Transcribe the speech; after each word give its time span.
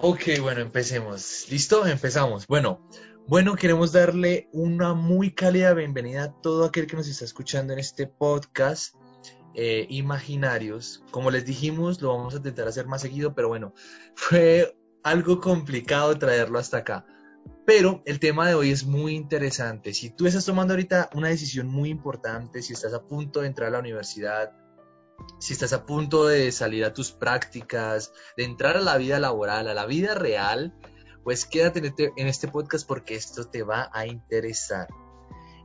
Ok, 0.00 0.22
bueno, 0.40 0.60
empecemos. 0.60 1.46
¿Listo? 1.50 1.84
Empezamos. 1.84 2.46
Bueno, 2.46 2.88
bueno, 3.26 3.56
queremos 3.56 3.90
darle 3.90 4.48
una 4.52 4.94
muy 4.94 5.34
cálida 5.34 5.74
bienvenida 5.74 6.22
a 6.22 6.40
todo 6.40 6.64
aquel 6.64 6.86
que 6.86 6.94
nos 6.94 7.08
está 7.08 7.24
escuchando 7.24 7.72
en 7.72 7.80
este 7.80 8.06
podcast. 8.06 8.94
eh, 9.54 9.86
imaginarios. 9.90 11.02
Como 11.10 11.32
les 11.32 11.44
dijimos, 11.44 12.00
lo 12.00 12.16
vamos 12.16 12.34
a 12.34 12.36
intentar 12.36 12.68
hacer 12.68 12.86
más 12.86 13.00
seguido, 13.02 13.34
pero 13.34 13.48
bueno, 13.48 13.74
fue 14.14 14.78
algo 15.02 15.40
complicado 15.40 16.16
traerlo 16.16 16.60
hasta 16.60 16.78
acá. 16.78 17.04
Pero 17.66 18.00
el 18.06 18.20
tema 18.20 18.46
de 18.46 18.54
hoy 18.54 18.70
es 18.70 18.86
muy 18.86 19.16
interesante. 19.16 19.94
Si 19.94 20.10
tú 20.10 20.26
estás 20.28 20.44
tomando 20.44 20.74
ahorita 20.74 21.10
una 21.12 21.28
decisión 21.28 21.66
muy 21.66 21.88
importante, 21.90 22.62
si 22.62 22.72
estás 22.72 22.94
a 22.94 23.02
punto 23.02 23.40
de 23.40 23.48
entrar 23.48 23.68
a 23.68 23.72
la 23.72 23.78
universidad, 23.80 24.52
si 25.38 25.52
estás 25.52 25.72
a 25.72 25.86
punto 25.86 26.26
de 26.26 26.50
salir 26.52 26.84
a 26.84 26.92
tus 26.92 27.12
prácticas, 27.12 28.12
de 28.36 28.44
entrar 28.44 28.76
a 28.76 28.80
la 28.80 28.96
vida 28.96 29.18
laboral, 29.18 29.68
a 29.68 29.74
la 29.74 29.86
vida 29.86 30.14
real, 30.14 30.74
pues 31.24 31.44
quédate 31.44 31.80
en 31.80 31.84
este, 31.86 32.12
en 32.16 32.26
este 32.26 32.48
podcast 32.48 32.86
porque 32.86 33.14
esto 33.14 33.44
te 33.44 33.62
va 33.62 33.90
a 33.92 34.06
interesar. 34.06 34.88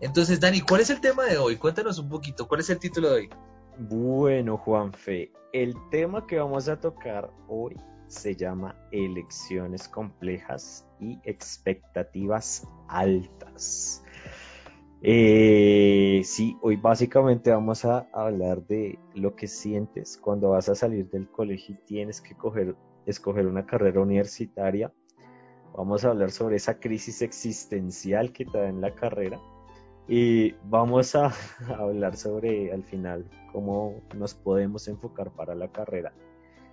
Entonces, 0.02 0.40
Dani, 0.40 0.62
¿cuál 0.62 0.82
es 0.82 0.90
el 0.90 1.00
tema 1.00 1.24
de 1.24 1.38
hoy? 1.38 1.56
Cuéntanos 1.56 1.98
un 1.98 2.10
poquito, 2.10 2.48
¿cuál 2.48 2.60
es 2.60 2.70
el 2.70 2.80
título 2.80 3.10
de 3.10 3.16
hoy? 3.16 3.30
Bueno, 3.78 4.58
Juanfe, 4.58 5.32
el 5.54 5.74
tema 5.90 6.28
que 6.28 6.38
vamos 6.38 6.68
a 6.68 6.80
tocar 6.80 7.32
hoy 7.48 7.76
se 8.08 8.36
llama 8.36 8.76
elecciones 8.92 9.88
complejas 9.88 10.86
y 11.00 11.20
expectativas 11.24 12.68
altas. 12.88 14.03
Eh, 15.06 16.22
sí, 16.24 16.58
hoy 16.62 16.78
básicamente 16.78 17.52
vamos 17.52 17.84
a 17.84 18.08
hablar 18.14 18.66
de 18.68 18.98
lo 19.16 19.36
que 19.36 19.48
sientes 19.48 20.18
cuando 20.18 20.52
vas 20.52 20.70
a 20.70 20.76
salir 20.76 21.10
del 21.10 21.30
colegio 21.30 21.76
y 21.76 21.86
tienes 21.86 22.22
que 22.22 22.38
coger, 22.38 22.78
escoger 23.06 23.48
una 23.48 23.66
carrera 23.66 24.00
universitaria. 24.00 24.94
Vamos 25.76 26.06
a 26.06 26.12
hablar 26.12 26.32
sobre 26.32 26.56
esa 26.56 26.80
crisis 26.80 27.22
existencial 27.22 28.32
que 28.32 28.46
te 28.46 28.58
da 28.58 28.70
en 28.70 28.80
la 28.80 28.96
carrera 28.96 29.42
y 30.08 30.54
vamos 30.70 31.16
a 31.16 31.34
hablar 31.78 32.16
sobre 32.16 32.72
al 32.72 32.86
final 32.86 33.30
cómo 33.52 34.02
nos 34.16 34.34
podemos 34.34 34.88
enfocar 34.88 35.32
para 35.32 35.54
la 35.54 35.70
carrera. 35.70 36.14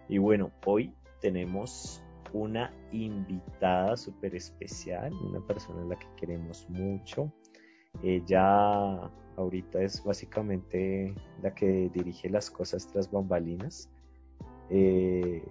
Y 0.08 0.18
bueno, 0.18 0.52
hoy 0.64 0.94
tenemos 1.20 2.00
una 2.32 2.72
invitada 2.92 3.96
súper 3.96 4.36
especial, 4.36 5.12
una 5.14 5.44
persona 5.44 5.82
a 5.82 5.86
la 5.86 5.98
que 5.98 6.06
queremos 6.16 6.64
mucho. 6.70 7.32
Ella 8.02 9.10
ahorita 9.36 9.82
es 9.82 10.02
básicamente 10.04 11.14
la 11.42 11.54
que 11.54 11.90
dirige 11.92 12.28
las 12.28 12.50
cosas 12.50 12.86
tras 12.86 13.10
bambalinas. 13.10 13.88
Eh, 14.70 15.42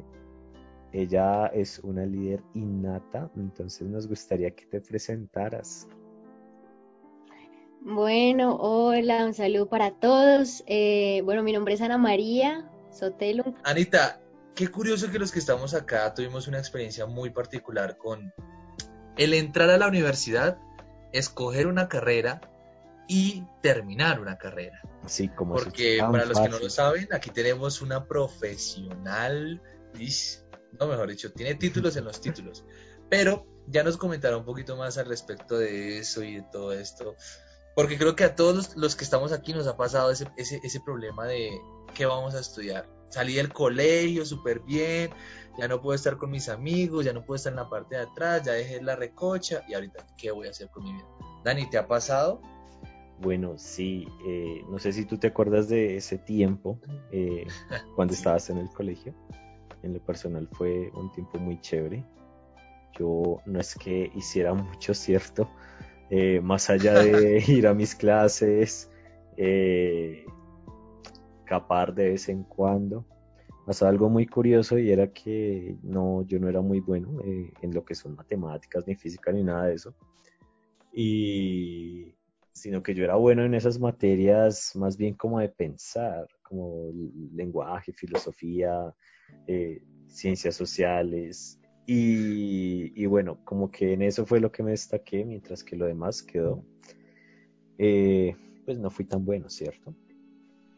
ella 0.91 1.47
es 1.47 1.79
una 1.79 2.05
líder 2.05 2.41
innata, 2.53 3.29
entonces 3.35 3.87
nos 3.87 4.07
gustaría 4.07 4.51
que 4.51 4.65
te 4.65 4.81
presentaras. 4.81 5.87
Bueno, 7.81 8.55
hola, 8.55 9.25
un 9.25 9.33
saludo 9.33 9.69
para 9.69 9.91
todos. 9.91 10.63
Eh, 10.67 11.21
bueno, 11.23 11.43
mi 11.43 11.53
nombre 11.53 11.75
es 11.75 11.81
Ana 11.81 11.97
María 11.97 12.69
Sotelo. 12.91 13.53
Anita, 13.63 14.19
qué 14.55 14.67
curioso 14.67 15.09
que 15.11 15.19
los 15.19 15.31
que 15.31 15.39
estamos 15.39 15.73
acá 15.73 16.13
tuvimos 16.13 16.47
una 16.47 16.59
experiencia 16.59 17.05
muy 17.05 17.29
particular 17.29 17.97
con 17.97 18.33
el 19.17 19.33
entrar 19.33 19.69
a 19.69 19.77
la 19.77 19.87
universidad, 19.87 20.59
escoger 21.13 21.67
una 21.67 21.87
carrera 21.87 22.41
y 23.07 23.43
terminar 23.61 24.19
una 24.19 24.37
carrera. 24.37 24.81
Así 25.03 25.29
como 25.29 25.55
Porque 25.55 25.97
para 25.99 26.25
los 26.25 26.39
que 26.39 26.49
no 26.49 26.59
lo 26.59 26.69
saben, 26.69 27.07
aquí 27.11 27.31
tenemos 27.31 27.81
una 27.81 28.05
profesional, 28.05 29.61
no 30.79 30.87
mejor 30.87 31.09
dicho, 31.09 31.31
tiene 31.33 31.55
títulos 31.55 31.95
en 31.97 32.05
los 32.05 32.21
títulos, 32.21 32.63
pero 33.09 33.47
ya 33.67 33.83
nos 33.83 33.97
comentará 33.97 34.37
un 34.37 34.45
poquito 34.45 34.77
más 34.77 34.97
al 34.97 35.07
respecto 35.07 35.57
de 35.57 35.97
eso 35.97 36.23
y 36.23 36.35
de 36.35 36.45
todo 36.51 36.71
esto. 36.71 37.15
Porque 37.75 37.97
creo 37.97 38.15
que 38.15 38.25
a 38.25 38.35
todos 38.35 38.55
los, 38.55 38.75
los 38.75 38.95
que 38.95 39.03
estamos 39.03 39.31
aquí 39.31 39.53
nos 39.53 39.65
ha 39.67 39.77
pasado 39.77 40.11
ese, 40.11 40.27
ese, 40.37 40.59
ese 40.63 40.79
problema 40.79 41.25
de 41.25 41.59
qué 41.95 42.05
vamos 42.05 42.35
a 42.35 42.39
estudiar. 42.39 42.87
Salí 43.09 43.35
del 43.35 43.51
colegio 43.51 44.25
súper 44.25 44.59
bien, 44.61 45.11
ya 45.57 45.67
no 45.67 45.81
puedo 45.81 45.95
estar 45.95 46.17
con 46.17 46.29
mis 46.29 46.47
amigos, 46.47 47.05
ya 47.05 47.13
no 47.13 47.25
puedo 47.25 47.35
estar 47.35 47.51
en 47.51 47.57
la 47.57 47.69
parte 47.69 47.95
de 47.95 48.03
atrás, 48.03 48.43
ya 48.43 48.53
dejé 48.53 48.81
la 48.81 48.95
recocha 48.95 49.63
y 49.67 49.73
ahorita, 49.73 50.05
¿qué 50.17 50.31
voy 50.31 50.47
a 50.47 50.51
hacer 50.51 50.69
con 50.69 50.83
mi 50.83 50.93
vida? 50.93 51.05
Dani, 51.43 51.69
¿te 51.69 51.77
ha 51.77 51.87
pasado? 51.87 52.41
Bueno, 53.19 53.57
sí, 53.57 54.07
eh, 54.25 54.63
no 54.69 54.79
sé 54.79 54.93
si 54.93 55.05
tú 55.05 55.17
te 55.17 55.27
acuerdas 55.27 55.67
de 55.67 55.97
ese 55.97 56.17
tiempo 56.17 56.79
eh, 57.11 57.45
cuando 57.95 58.13
estabas 58.13 58.49
en 58.49 58.57
el 58.57 58.69
colegio. 58.69 59.13
En 59.83 59.93
lo 59.93 59.99
personal 59.99 60.47
fue 60.53 60.89
un 60.93 61.11
tiempo 61.11 61.37
muy 61.39 61.59
chévere. 61.59 62.05
Yo 62.97 63.41
no 63.45 63.59
es 63.59 63.75
que 63.75 64.11
hiciera 64.15 64.53
mucho, 64.53 64.93
¿cierto? 64.93 65.49
Eh, 66.09 66.41
más 66.41 66.69
allá 66.69 66.93
de 66.93 67.43
ir 67.47 67.67
a 67.67 67.73
mis 67.73 67.95
clases, 67.95 68.89
eh, 71.49 71.55
capar 71.59 71.93
de 71.93 72.09
vez 72.09 72.29
en 72.29 72.43
cuando. 72.43 73.05
Pasó 73.65 73.87
algo 73.87 74.09
muy 74.09 74.25
curioso 74.25 74.79
y 74.79 74.91
era 74.91 75.11
que 75.11 75.75
no, 75.83 76.25
yo 76.25 76.39
no 76.39 76.49
era 76.49 76.61
muy 76.61 76.79
bueno 76.79 77.19
eh, 77.23 77.53
en 77.61 77.73
lo 77.73 77.83
que 77.83 77.95
son 77.95 78.15
matemáticas, 78.15 78.87
ni 78.87 78.95
física, 78.95 79.31
ni 79.31 79.43
nada 79.43 79.65
de 79.65 79.75
eso. 79.75 79.93
Y 80.91 82.15
sino 82.51 82.83
que 82.83 82.93
yo 82.93 83.03
era 83.03 83.15
bueno 83.15 83.45
en 83.45 83.53
esas 83.53 83.79
materias 83.79 84.75
más 84.75 84.97
bien 84.97 85.13
como 85.13 85.39
de 85.39 85.49
pensar, 85.49 86.27
como 86.41 86.91
lenguaje, 87.33 87.93
filosofía, 87.93 88.93
eh, 89.47 89.81
ciencias 90.07 90.55
sociales. 90.55 91.59
Y, 91.85 92.91
y, 93.01 93.05
bueno, 93.07 93.39
como 93.45 93.71
que 93.71 93.93
en 93.93 94.03
eso 94.03 94.25
fue 94.25 94.39
lo 94.39 94.51
que 94.51 94.61
me 94.61 94.71
destaqué, 94.71 95.25
mientras 95.25 95.63
que 95.63 95.75
lo 95.75 95.85
demás 95.85 96.21
quedó. 96.21 96.63
Eh, 97.79 98.35
pues 98.65 98.77
no 98.77 98.91
fui 98.91 99.05
tan 99.05 99.25
bueno, 99.25 99.49
¿cierto? 99.49 99.95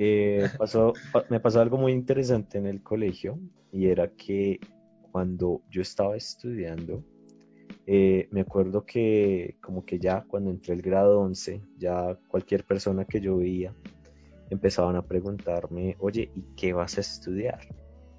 Eh, 0.03 0.49
pasó, 0.57 0.93
me 1.29 1.39
pasó 1.39 1.61
algo 1.61 1.77
muy 1.77 1.91
interesante 1.91 2.57
en 2.57 2.65
el 2.65 2.81
colegio 2.81 3.37
y 3.71 3.85
era 3.85 4.07
que 4.07 4.59
cuando 5.11 5.61
yo 5.69 5.83
estaba 5.83 6.17
estudiando, 6.17 7.03
eh, 7.85 8.27
me 8.31 8.41
acuerdo 8.41 8.83
que 8.83 9.57
como 9.61 9.85
que 9.85 9.99
ya 9.99 10.23
cuando 10.27 10.49
entré 10.49 10.73
el 10.73 10.81
grado 10.81 11.19
11, 11.19 11.61
ya 11.77 12.17
cualquier 12.29 12.65
persona 12.65 13.05
que 13.05 13.21
yo 13.21 13.37
veía 13.37 13.75
empezaban 14.49 14.95
a 14.95 15.05
preguntarme, 15.05 15.95
oye, 15.99 16.31
¿y 16.35 16.55
qué 16.55 16.73
vas 16.73 16.97
a 16.97 17.01
estudiar? 17.01 17.59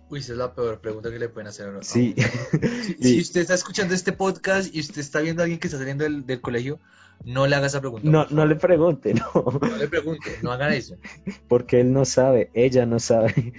Uy, 0.08 0.20
esa 0.20 0.34
es 0.34 0.38
la 0.38 0.54
peor 0.54 0.80
pregunta 0.80 1.10
que 1.10 1.18
le 1.18 1.30
pueden 1.30 1.48
hacer 1.48 1.66
a 1.66 1.70
uno. 1.70 1.82
Sí. 1.82 2.14
Si, 2.16 2.94
si, 3.02 3.20
usted 3.20 3.40
está 3.40 3.54
escuchando 3.54 3.92
este 3.92 4.12
podcast 4.12 4.72
y 4.72 4.78
usted 4.78 5.00
está 5.00 5.18
viendo 5.18 5.42
a 5.42 5.46
alguien 5.46 5.58
que 5.58 5.66
está 5.66 5.78
saliendo 5.78 6.04
del, 6.04 6.26
del 6.26 6.40
colegio, 6.40 6.78
no 7.24 7.46
le 7.46 7.56
haga 7.56 7.66
esa 7.66 7.80
pregunta. 7.80 8.08
No, 8.08 8.26
no 8.30 8.46
le 8.46 8.56
pregunte, 8.56 9.14
no. 9.14 9.60
No 9.60 9.76
le 9.76 9.88
pregunte, 9.88 10.30
no 10.42 10.52
haga 10.52 10.74
eso. 10.74 10.96
Porque 11.48 11.80
él 11.80 11.92
no 11.92 12.04
sabe, 12.04 12.50
ella 12.54 12.86
no 12.86 12.98
sabe. 12.98 13.52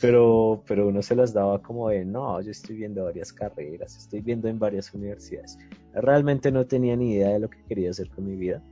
Pero, 0.00 0.62
pero 0.66 0.88
uno 0.88 1.00
se 1.00 1.16
las 1.16 1.32
daba 1.32 1.62
como 1.62 1.88
de, 1.88 2.04
no, 2.04 2.40
yo 2.42 2.50
estoy 2.50 2.76
viendo 2.76 3.04
varias 3.04 3.32
carreras, 3.32 3.96
estoy 3.96 4.20
viendo 4.20 4.46
en 4.46 4.58
varias 4.58 4.92
universidades. 4.92 5.56
Realmente 5.94 6.52
no 6.52 6.66
tenía 6.66 6.94
ni 6.96 7.14
idea 7.14 7.30
de 7.30 7.40
lo 7.40 7.48
que 7.48 7.64
quería 7.66 7.90
hacer 7.90 8.10
con 8.10 8.26
mi 8.26 8.36
vida. 8.36 8.62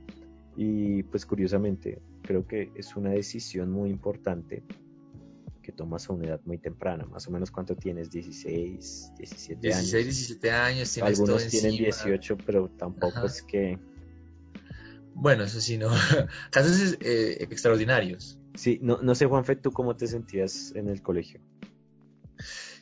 Y 0.55 1.01
pues 1.03 1.25
curiosamente, 1.25 1.99
creo 2.21 2.45
que 2.45 2.69
es 2.75 2.95
una 2.95 3.09
decisión 3.09 3.71
muy 3.71 3.89
importante 3.89 4.63
que 5.65 5.71
tomas 5.71 6.07
a 6.07 6.13
una 6.13 6.27
edad 6.27 6.41
muy 6.45 6.59
temprana, 6.59 7.05
más 7.05 7.27
o 7.27 7.31
menos 7.31 7.49
cuánto 7.49 7.75
tienes, 7.75 8.11
16, 8.11 9.13
17 9.17 9.59
16, 9.61 9.93
años. 9.93 10.05
17 10.05 10.51
años. 10.51 10.93
Tienes 10.93 11.19
Algunos 11.19 11.41
todo 11.41 11.49
tienen 11.49 11.71
encima. 11.71 11.85
18, 11.85 12.37
pero 12.45 12.69
tampoco 12.69 13.17
Ajá. 13.17 13.25
es 13.25 13.41
que... 13.41 13.79
Bueno, 15.15 15.43
eso 15.43 15.59
sí, 15.59 15.77
no. 15.77 15.89
Casos 16.51 16.97
eh, 17.01 17.37
extraordinarios. 17.39 18.37
Sí, 18.53 18.79
no, 18.81 19.01
no 19.01 19.15
sé, 19.15 19.25
Juanfe, 19.25 19.55
¿tú 19.55 19.71
cómo 19.71 19.95
te 19.95 20.05
sentías 20.05 20.71
en 20.75 20.87
el 20.87 21.01
colegio? 21.01 21.41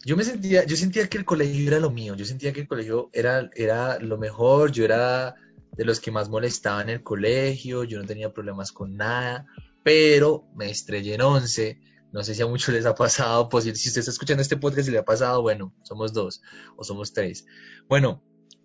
Yo 0.05 0.17
me 0.17 0.25
sentía, 0.25 0.65
yo 0.65 0.75
sentía 0.75 1.07
que 1.07 1.17
el 1.17 1.23
colegio 1.23 1.65
era 1.65 1.79
lo 1.79 1.89
mío, 1.89 2.15
yo 2.15 2.25
sentía 2.25 2.51
que 2.51 2.61
el 2.61 2.67
colegio 2.67 3.09
era, 3.13 3.49
era 3.55 3.97
lo 3.99 4.17
mejor, 4.17 4.71
yo 4.73 4.83
era 4.83 5.35
de 5.71 5.85
los 5.85 6.01
que 6.01 6.11
más 6.11 6.27
molestaba 6.27 6.81
en 6.81 6.89
el 6.89 7.01
colegio, 7.01 7.85
yo 7.85 7.99
no 8.01 8.05
tenía 8.05 8.33
problemas 8.33 8.73
con 8.73 8.97
nada, 8.97 9.45
pero 9.81 10.45
me 10.55 10.69
estrellé 10.69 11.15
en 11.15 11.21
11, 11.21 11.79
no 12.13 12.23
sé 12.23 12.33
si 12.35 12.41
a 12.41 12.47
muchos 12.47 12.73
les 12.73 12.85
ha 12.85 12.95
pasado, 12.95 13.49
pues 13.49 13.65
si 13.65 13.71
usted 13.71 13.99
está 13.99 14.11
escuchando 14.11 14.41
este 14.41 14.55
podcast 14.55 14.87
y 14.87 14.91
le 14.91 14.99
ha 14.99 15.05
pasado, 15.05 15.41
bueno, 15.41 15.73
somos 15.83 16.13
dos 16.13 16.41
o 16.77 16.83
somos 16.83 17.11
tres. 17.11 17.45
Bueno, 17.89 18.23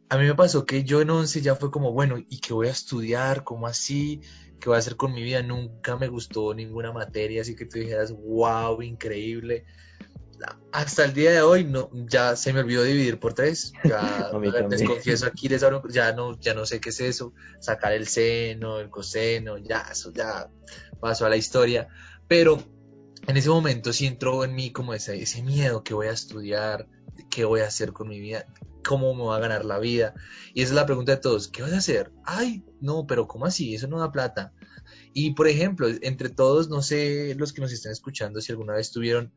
a 0.09 0.17
mí 0.17 0.25
me 0.25 0.35
pasó 0.35 0.65
que 0.65 0.85
yo 0.85 1.01
en 1.01 1.11
11 1.11 1.41
ya 1.41 1.57
fue 1.57 1.71
como, 1.71 1.93
bueno, 1.93 2.19
¿y 2.19 2.39
qué 2.41 2.55
voy 2.55 2.69
a 2.69 2.71
estudiar? 2.73 3.43
¿Cómo 3.45 3.67
así? 3.67 4.21
¿Qué 4.61 4.69
voy 4.69 4.77
a 4.77 4.79
hacer 4.79 4.97
con 4.97 5.13
mi 5.13 5.23
vida? 5.23 5.43
Nunca 5.43 5.97
me 5.97 6.09
gustó 6.09 6.55
ninguna 6.55 6.93
materia, 6.93 7.43
así 7.43 7.57
que 7.57 7.67
tú 7.67 7.79
dijeras, 7.79 8.13
wow, 8.13 8.81
increíble 8.83 9.65
hasta 10.71 11.05
el 11.05 11.15
día 11.15 11.33
de 11.33 11.43
hoy 11.43 11.65
no, 11.65 11.91
ya 11.93 12.37
se 12.37 12.53
me 12.53 12.61
olvidó 12.61 12.85
dividir 12.85 13.19
por 13.19 13.35
tres. 13.35 13.73
Ya 13.85 14.31
les 14.71 14.83
confieso 14.87 15.27
aquí, 15.27 15.49
les 15.49 15.63
abro- 15.63 15.83
ya 15.89 16.13
no, 16.13 16.39
ya 16.39 16.55
no 16.55 16.65
sé 16.67 16.81
qué 16.81 16.91
es 16.91 17.01
eso, 17.01 17.33
sacar 17.61 17.93
el 17.93 18.07
seno, 18.07 18.79
el 18.79 18.91
coseno, 18.91 19.59
ya, 19.59 19.89
eso 19.91 20.13
ya 20.13 20.49
pasó 21.01 21.27
a 21.27 21.29
la 21.31 21.37
historia. 21.37 21.89
Pero 22.29 22.63
en 23.29 23.37
ese 23.37 23.51
momento 23.51 23.93
sí 23.93 24.07
entró 24.07 24.43
en 24.43 24.55
mí 24.55 24.73
como 24.73 24.95
ese, 24.95 25.43
miedo 25.43 25.85
que 25.85 25.93
voy 25.93 26.07
a 26.07 26.13
estudiar, 26.13 26.89
qué 27.31 27.45
voy 27.45 27.61
a 27.61 27.67
hacer 27.67 27.93
con 27.93 28.09
mi 28.09 28.19
vida, 28.19 28.47
cómo 28.83 29.15
me 29.15 29.23
va 29.23 29.37
a 29.37 29.41
ganar 29.41 29.67
la 29.67 29.79
vida. 29.79 30.15
Y 30.55 30.63
esa 30.63 30.71
es 30.71 30.77
la 30.77 30.87
pregunta 30.87 31.13
de 31.13 31.21
todos, 31.21 31.49
¿qué 31.49 31.61
vas 31.61 31.75
a 31.75 31.79
hacer? 31.79 32.11
Ay, 32.25 32.65
no, 32.81 33.07
pero 33.07 33.29
¿cómo 33.29 33.45
así? 33.45 33.75
Eso 33.75 33.87
no 33.87 34.01
da 34.01 34.11
plata. 34.11 34.55
Y 35.13 35.33
por 35.33 35.47
ejemplo, 35.47 35.89
entre 36.01 36.31
todos, 36.31 36.71
no 36.71 36.81
sé 36.81 37.35
los 37.37 37.53
que 37.53 37.61
nos 37.61 37.71
están 37.71 37.93
escuchando 37.93 38.41
si 38.41 38.51
alguna 38.51 38.73
vez 38.73 38.93
tuvieron 38.93 39.31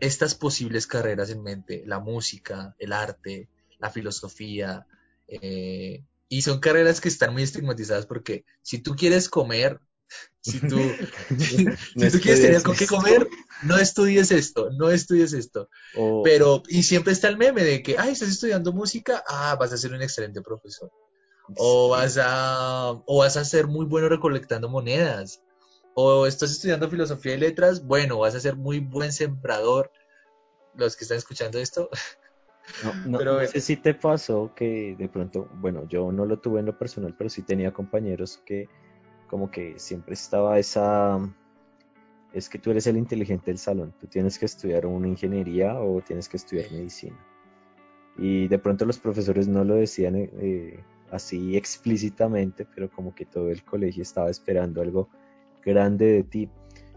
estas 0.00 0.34
posibles 0.34 0.86
carreras 0.86 1.28
en 1.28 1.42
mente, 1.42 1.82
la 1.84 2.00
música, 2.00 2.74
el 2.78 2.94
arte, 2.94 3.50
la 3.78 3.90
filosofía, 3.90 4.86
eh, 5.28 6.02
y 6.30 6.42
son 6.42 6.60
carreras 6.60 7.02
que 7.02 7.08
están 7.08 7.34
muy 7.34 7.42
estigmatizadas 7.42 8.06
porque 8.06 8.46
si 8.62 8.78
tú 8.78 8.96
quieres 8.96 9.28
comer, 9.28 9.80
si 10.40 10.60
tú, 10.60 10.76
si, 11.38 11.64
tú 11.64 12.20
quieres 12.20 12.42
tener 12.42 12.62
con 12.62 12.76
qué 12.76 12.86
comer, 12.86 13.26
no 13.62 13.76
estudies 13.76 14.30
esto, 14.30 14.70
no 14.70 14.90
estudies 14.90 15.32
esto. 15.32 15.68
Pero, 16.22 16.62
y 16.68 16.82
siempre 16.82 17.12
está 17.12 17.28
el 17.28 17.36
meme 17.36 17.64
de 17.64 17.82
que, 17.82 17.96
ay, 17.98 18.12
estás 18.12 18.28
estudiando 18.28 18.72
música, 18.72 19.24
ah, 19.26 19.56
vas 19.58 19.72
a 19.72 19.76
ser 19.76 19.92
un 19.92 20.02
excelente 20.02 20.42
profesor. 20.42 20.90
O 21.56 21.90
vas 21.90 22.18
a, 22.20 22.90
o 23.06 23.18
vas 23.18 23.36
a 23.36 23.44
ser 23.44 23.66
muy 23.66 23.86
bueno 23.86 24.08
recolectando 24.08 24.68
monedas. 24.68 25.42
O 25.94 26.26
estás 26.26 26.50
estudiando 26.50 26.90
filosofía 26.90 27.34
y 27.34 27.38
letras, 27.38 27.84
bueno, 27.84 28.18
vas 28.18 28.34
a 28.34 28.40
ser 28.40 28.56
muy 28.56 28.80
buen 28.80 29.12
sembrador. 29.12 29.92
Los 30.76 30.96
que 30.96 31.04
están 31.04 31.18
escuchando 31.18 31.58
esto, 31.58 31.88
no, 33.06 33.18
no, 33.24 33.46
sé 33.46 33.60
si 33.60 33.76
te 33.76 33.94
pasó 33.94 34.52
que 34.54 34.96
de 34.98 35.08
pronto, 35.08 35.48
bueno, 35.54 35.86
yo 35.88 36.10
no 36.12 36.24
lo 36.24 36.38
tuve 36.38 36.60
en 36.60 36.66
lo 36.66 36.78
personal, 36.78 37.14
pero 37.16 37.30
sí 37.30 37.42
tenía 37.42 37.72
compañeros 37.72 38.40
que 38.44 38.68
como 39.34 39.50
que 39.50 39.80
siempre 39.80 40.14
estaba 40.14 40.60
esa, 40.60 41.18
es 42.32 42.48
que 42.48 42.56
tú 42.56 42.70
eres 42.70 42.86
el 42.86 42.96
inteligente 42.96 43.46
del 43.46 43.58
salón, 43.58 43.92
tú 43.98 44.06
tienes 44.06 44.38
que 44.38 44.46
estudiar 44.46 44.86
una 44.86 45.08
ingeniería 45.08 45.74
o 45.80 46.00
tienes 46.02 46.28
que 46.28 46.36
estudiar 46.36 46.70
medicina. 46.70 47.18
Y 48.16 48.46
de 48.46 48.60
pronto 48.60 48.84
los 48.84 49.00
profesores 49.00 49.48
no 49.48 49.64
lo 49.64 49.74
decían 49.74 50.14
eh, 50.14 50.78
así 51.10 51.56
explícitamente, 51.56 52.64
pero 52.76 52.88
como 52.88 53.12
que 53.12 53.24
todo 53.24 53.50
el 53.50 53.64
colegio 53.64 54.04
estaba 54.04 54.30
esperando 54.30 54.80
algo 54.80 55.08
grande 55.64 56.06
de 56.12 56.22
ti. 56.22 56.48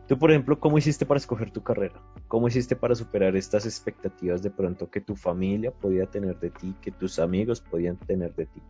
Tú, 0.07 0.19
por 0.19 0.30
ejemplo, 0.30 0.60
¿cómo 0.60 0.78
hiciste 0.78 1.07
para 1.07 1.18
escoger 1.18 1.50
tu 1.50 1.63
carrera? 1.63 2.00
¿Cómo 2.28 2.48
hiciste 2.48 2.75
para 2.75 2.94
superar 2.94 3.36
estas 3.36 3.66
expectativas 3.66 4.44
de 4.44 4.51
pronto 4.51 4.92
que 4.92 5.01
tu 5.01 5.16
familia 5.16 5.72
podía 5.72 6.06
tener 6.06 6.40
de 6.40 6.51
ti, 6.51 6.75
que 6.83 6.92
tus 6.92 7.18
amigos 7.18 7.62
podían 7.62 7.98
tener 7.98 8.36
de 8.36 8.45
ti? 8.45 8.62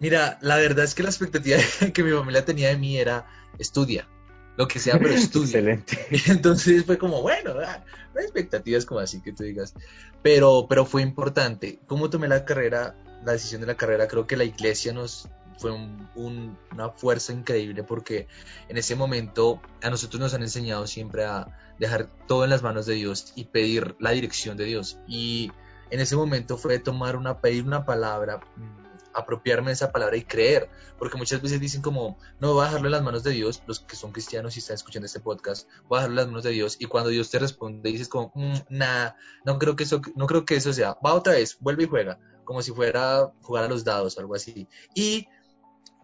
Mira, 0.00 0.38
la 0.40 0.56
verdad 0.56 0.84
es 0.84 0.94
que 0.94 1.02
la 1.02 1.08
expectativa 1.08 1.58
que 1.92 2.02
mi 2.02 2.10
familia 2.12 2.44
tenía 2.44 2.68
de 2.68 2.76
mí 2.76 2.98
era 2.98 3.26
estudia, 3.58 4.08
lo 4.56 4.68
que 4.68 4.78
sea, 4.78 4.98
pero 4.98 5.10
estudia. 5.14 5.58
Excelente. 5.58 6.06
Entonces 6.30 6.84
fue 6.84 6.98
como, 6.98 7.22
bueno, 7.22 7.54
no 7.54 7.60
hay 7.60 8.24
expectativas 8.24 8.86
como 8.86 9.00
así 9.00 9.20
que 9.20 9.32
tú 9.32 9.44
digas, 9.44 9.74
pero, 10.22 10.66
pero 10.68 10.84
fue 10.84 11.02
importante. 11.02 11.78
¿Cómo 11.86 12.10
tomé 12.10 12.28
la 12.28 12.44
carrera, 12.44 12.96
la 13.24 13.32
decisión 13.32 13.60
de 13.60 13.66
la 13.66 13.76
carrera? 13.76 14.08
Creo 14.08 14.26
que 14.26 14.36
la 14.36 14.44
iglesia 14.44 14.92
nos, 14.92 15.28
fue 15.58 15.72
una 16.14 16.90
fuerza 16.90 17.32
increíble 17.32 17.84
porque 17.84 18.26
en 18.68 18.76
ese 18.76 18.96
momento 18.96 19.60
a 19.82 19.90
nosotros 19.90 20.20
nos 20.20 20.34
han 20.34 20.42
enseñado 20.42 20.86
siempre 20.86 21.24
a 21.24 21.48
dejar 21.78 22.08
todo 22.26 22.44
en 22.44 22.50
las 22.50 22.62
manos 22.62 22.86
de 22.86 22.94
Dios 22.94 23.32
y 23.36 23.44
pedir 23.44 23.96
la 23.98 24.10
dirección 24.10 24.56
de 24.56 24.64
Dios. 24.64 24.98
Y 25.06 25.52
en 25.90 26.00
ese 26.00 26.16
momento 26.16 26.56
fue 26.56 26.78
tomar 26.78 27.16
una, 27.16 27.40
pedir 27.40 27.64
una 27.64 27.84
palabra, 27.84 28.40
mm, 28.56 28.83
apropiarme 29.14 29.68
de 29.68 29.74
esa 29.74 29.92
palabra 29.92 30.16
y 30.16 30.24
creer, 30.24 30.68
porque 30.98 31.16
muchas 31.16 31.40
veces 31.40 31.60
dicen 31.60 31.82
como, 31.82 32.18
no, 32.40 32.54
voy 32.54 32.62
a 32.62 32.66
dejarlo 32.66 32.88
en 32.88 32.92
las 32.92 33.02
manos 33.02 33.22
de 33.22 33.30
Dios, 33.30 33.62
los 33.66 33.80
que 33.80 33.96
son 33.96 34.12
cristianos 34.12 34.56
y 34.56 34.60
están 34.60 34.74
escuchando 34.74 35.06
este 35.06 35.20
podcast, 35.20 35.68
voy 35.88 35.98
a 35.98 36.02
dejarlo 36.02 36.12
en 36.12 36.16
las 36.16 36.26
manos 36.26 36.44
de 36.44 36.50
Dios, 36.50 36.76
y 36.78 36.86
cuando 36.86 37.10
Dios 37.10 37.30
te 37.30 37.38
responde, 37.38 37.90
dices 37.90 38.08
como, 38.08 38.32
mm, 38.34 38.54
nada, 38.70 39.16
no 39.44 39.58
creo 39.58 39.76
que 39.76 39.84
eso, 39.84 40.00
no 40.16 40.26
creo 40.26 40.44
que 40.44 40.56
eso 40.56 40.72
sea, 40.72 40.96
va 41.04 41.14
otra 41.14 41.34
vez, 41.34 41.56
vuelve 41.60 41.84
y 41.84 41.88
juega, 41.88 42.18
como 42.44 42.62
si 42.62 42.72
fuera 42.72 43.32
jugar 43.42 43.64
a 43.64 43.68
los 43.68 43.84
dados 43.84 44.16
o 44.16 44.20
algo 44.20 44.34
así. 44.34 44.68
Y 44.94 45.26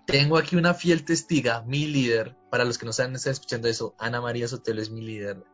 tengo 0.07 0.37
aquí 0.37 0.57
una 0.57 0.75
fiel 0.75 1.05
testiga, 1.05 1.63
mi 1.63 1.87
líder, 1.87 2.37
para 2.51 2.65
los 2.65 2.79
que 2.79 2.85
no 2.85 2.91
están, 2.91 3.15
escuchando 3.15 3.69
eso, 3.69 3.95
Ana 3.99 4.21
María 4.21 4.49
Sotelo 4.49 4.83
es 4.83 4.91
mi 4.91 5.03
líder. 5.03 5.45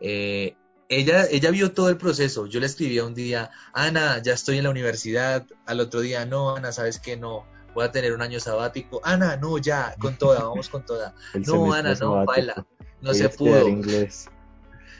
Eh, 0.00 0.56
ella, 0.88 1.26
ella 1.30 1.50
vio 1.50 1.72
todo 1.72 1.88
el 1.88 1.96
proceso. 1.96 2.46
Yo 2.46 2.60
le 2.60 2.66
escribía 2.66 3.04
un 3.04 3.14
día, 3.14 3.50
Ana, 3.72 4.20
ya 4.22 4.34
estoy 4.34 4.58
en 4.58 4.64
la 4.64 4.70
universidad. 4.70 5.46
Al 5.66 5.80
otro 5.80 6.00
día, 6.00 6.26
no, 6.26 6.56
Ana, 6.56 6.72
sabes 6.72 6.98
que 6.98 7.16
no, 7.16 7.46
voy 7.74 7.84
a 7.84 7.92
tener 7.92 8.12
un 8.12 8.22
año 8.22 8.40
sabático. 8.40 9.00
Ana, 9.04 9.36
no, 9.36 9.58
ya, 9.58 9.94
con 9.98 10.16
toda, 10.16 10.44
vamos 10.44 10.68
con 10.68 10.84
toda. 10.84 11.14
no, 11.46 11.72
Ana, 11.72 11.94
no, 11.94 12.24
baila, 12.24 12.66
no 13.00 13.14
se 13.14 13.28
pudo. 13.28 13.68
Inglés. 13.68 14.28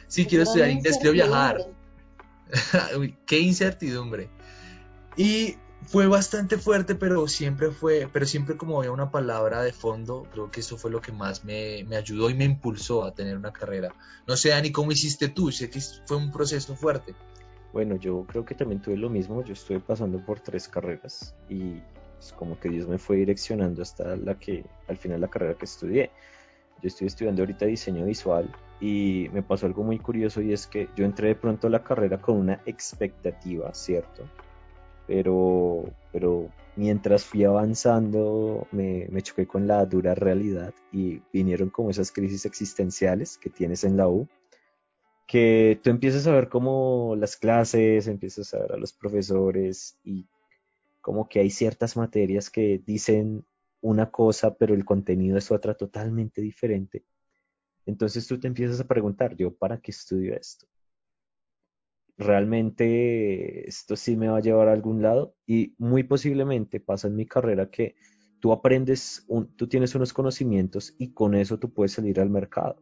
Sí, 0.06 0.26
quiero 0.26 0.44
estudiar 0.44 0.68
inglés, 0.68 0.96
quiero 0.98 1.12
viajar. 1.12 1.66
qué 3.26 3.40
incertidumbre. 3.40 4.30
Y 5.16 5.56
fue 5.86 6.06
bastante 6.06 6.58
fuerte, 6.58 6.94
pero 6.94 7.26
siempre 7.28 7.70
fue, 7.70 8.08
pero 8.12 8.26
siempre 8.26 8.56
como 8.56 8.78
había 8.78 8.92
una 8.92 9.10
palabra 9.10 9.62
de 9.62 9.72
fondo, 9.72 10.26
creo 10.32 10.50
que 10.50 10.60
eso 10.60 10.76
fue 10.76 10.90
lo 10.90 11.00
que 11.00 11.12
más 11.12 11.44
me, 11.44 11.84
me, 11.84 11.96
ayudó 11.96 12.30
y 12.30 12.34
me 12.34 12.44
impulsó 12.44 13.04
a 13.04 13.14
tener 13.14 13.36
una 13.36 13.52
carrera. 13.52 13.94
No 14.26 14.36
sé, 14.36 14.50
Dani, 14.50 14.72
¿cómo 14.72 14.92
hiciste 14.92 15.28
tú? 15.28 15.50
Sé 15.52 15.70
que 15.70 15.80
fue 16.06 16.16
un 16.16 16.30
proceso 16.32 16.74
fuerte. 16.76 17.14
Bueno, 17.72 17.96
yo 17.96 18.24
creo 18.28 18.44
que 18.44 18.54
también 18.54 18.80
tuve 18.80 18.96
lo 18.96 19.10
mismo, 19.10 19.42
yo 19.44 19.52
estuve 19.52 19.80
pasando 19.80 20.24
por 20.24 20.40
tres 20.40 20.68
carreras 20.68 21.34
y 21.48 21.80
es 22.20 22.32
como 22.32 22.58
que 22.58 22.68
Dios 22.68 22.86
me 22.86 22.98
fue 22.98 23.16
direccionando 23.16 23.82
hasta 23.82 24.16
la 24.16 24.38
que, 24.38 24.64
al 24.88 24.96
final 24.96 25.20
la 25.20 25.28
carrera 25.28 25.54
que 25.54 25.64
estudié. 25.64 26.10
Yo 26.82 26.88
estoy 26.88 27.08
estudiando 27.08 27.42
ahorita 27.42 27.66
diseño 27.66 28.04
visual 28.04 28.48
y 28.80 29.28
me 29.32 29.42
pasó 29.42 29.66
algo 29.66 29.82
muy 29.82 29.98
curioso 29.98 30.40
y 30.40 30.52
es 30.52 30.66
que 30.66 30.88
yo 30.96 31.04
entré 31.04 31.28
de 31.28 31.34
pronto 31.34 31.66
a 31.66 31.70
la 31.70 31.82
carrera 31.82 32.20
con 32.20 32.36
una 32.36 32.60
expectativa, 32.64 33.72
¿cierto? 33.74 34.22
Pero, 35.06 35.84
pero 36.12 36.50
mientras 36.76 37.24
fui 37.24 37.44
avanzando 37.44 38.66
me, 38.72 39.06
me, 39.10 39.22
choqué 39.22 39.46
con 39.46 39.66
la 39.66 39.84
dura 39.86 40.14
realidad 40.14 40.74
y 40.92 41.22
vinieron 41.32 41.70
como 41.70 41.90
esas 41.90 42.10
crisis 42.10 42.46
existenciales 42.46 43.38
que 43.38 43.50
tienes 43.50 43.84
en 43.84 43.96
la 43.96 44.08
U, 44.08 44.28
que 45.26 45.80
tú 45.82 45.90
empiezas 45.90 46.26
a 46.26 46.32
ver 46.32 46.48
como 46.48 47.16
las 47.16 47.36
clases, 47.36 48.08
empiezas 48.08 48.52
a 48.54 48.60
ver 48.60 48.72
a 48.72 48.76
los 48.76 48.92
profesores 48.92 49.98
y 50.04 50.26
como 51.00 51.28
que 51.28 51.40
hay 51.40 51.50
ciertas 51.50 51.96
materias 51.96 52.50
que 52.50 52.80
dicen 52.84 53.44
una 53.80 54.10
cosa, 54.10 54.54
pero 54.54 54.74
el 54.74 54.84
contenido 54.84 55.36
es 55.36 55.50
otra 55.50 55.74
totalmente 55.74 56.40
diferente. 56.40 57.04
Entonces 57.84 58.26
tú 58.26 58.40
te 58.40 58.48
empiezas 58.48 58.80
a 58.80 58.88
preguntar, 58.88 59.36
¿yo 59.36 59.54
para 59.54 59.78
qué 59.78 59.90
estudio 59.90 60.34
esto? 60.34 60.66
Realmente 62.16 63.68
esto 63.68 63.96
sí 63.96 64.16
me 64.16 64.28
va 64.28 64.38
a 64.38 64.40
llevar 64.40 64.68
a 64.68 64.72
algún 64.72 65.02
lado 65.02 65.34
y 65.46 65.74
muy 65.78 66.04
posiblemente 66.04 66.80
pasa 66.80 67.08
en 67.08 67.16
mi 67.16 67.26
carrera 67.26 67.70
que 67.70 67.96
tú 68.40 68.52
aprendes, 68.52 69.26
tú 69.56 69.66
tienes 69.68 69.94
unos 69.94 70.12
conocimientos 70.12 70.94
y 70.98 71.12
con 71.12 71.34
eso 71.34 71.58
tú 71.58 71.72
puedes 71.72 71.92
salir 71.92 72.20
al 72.20 72.30
mercado. 72.30 72.76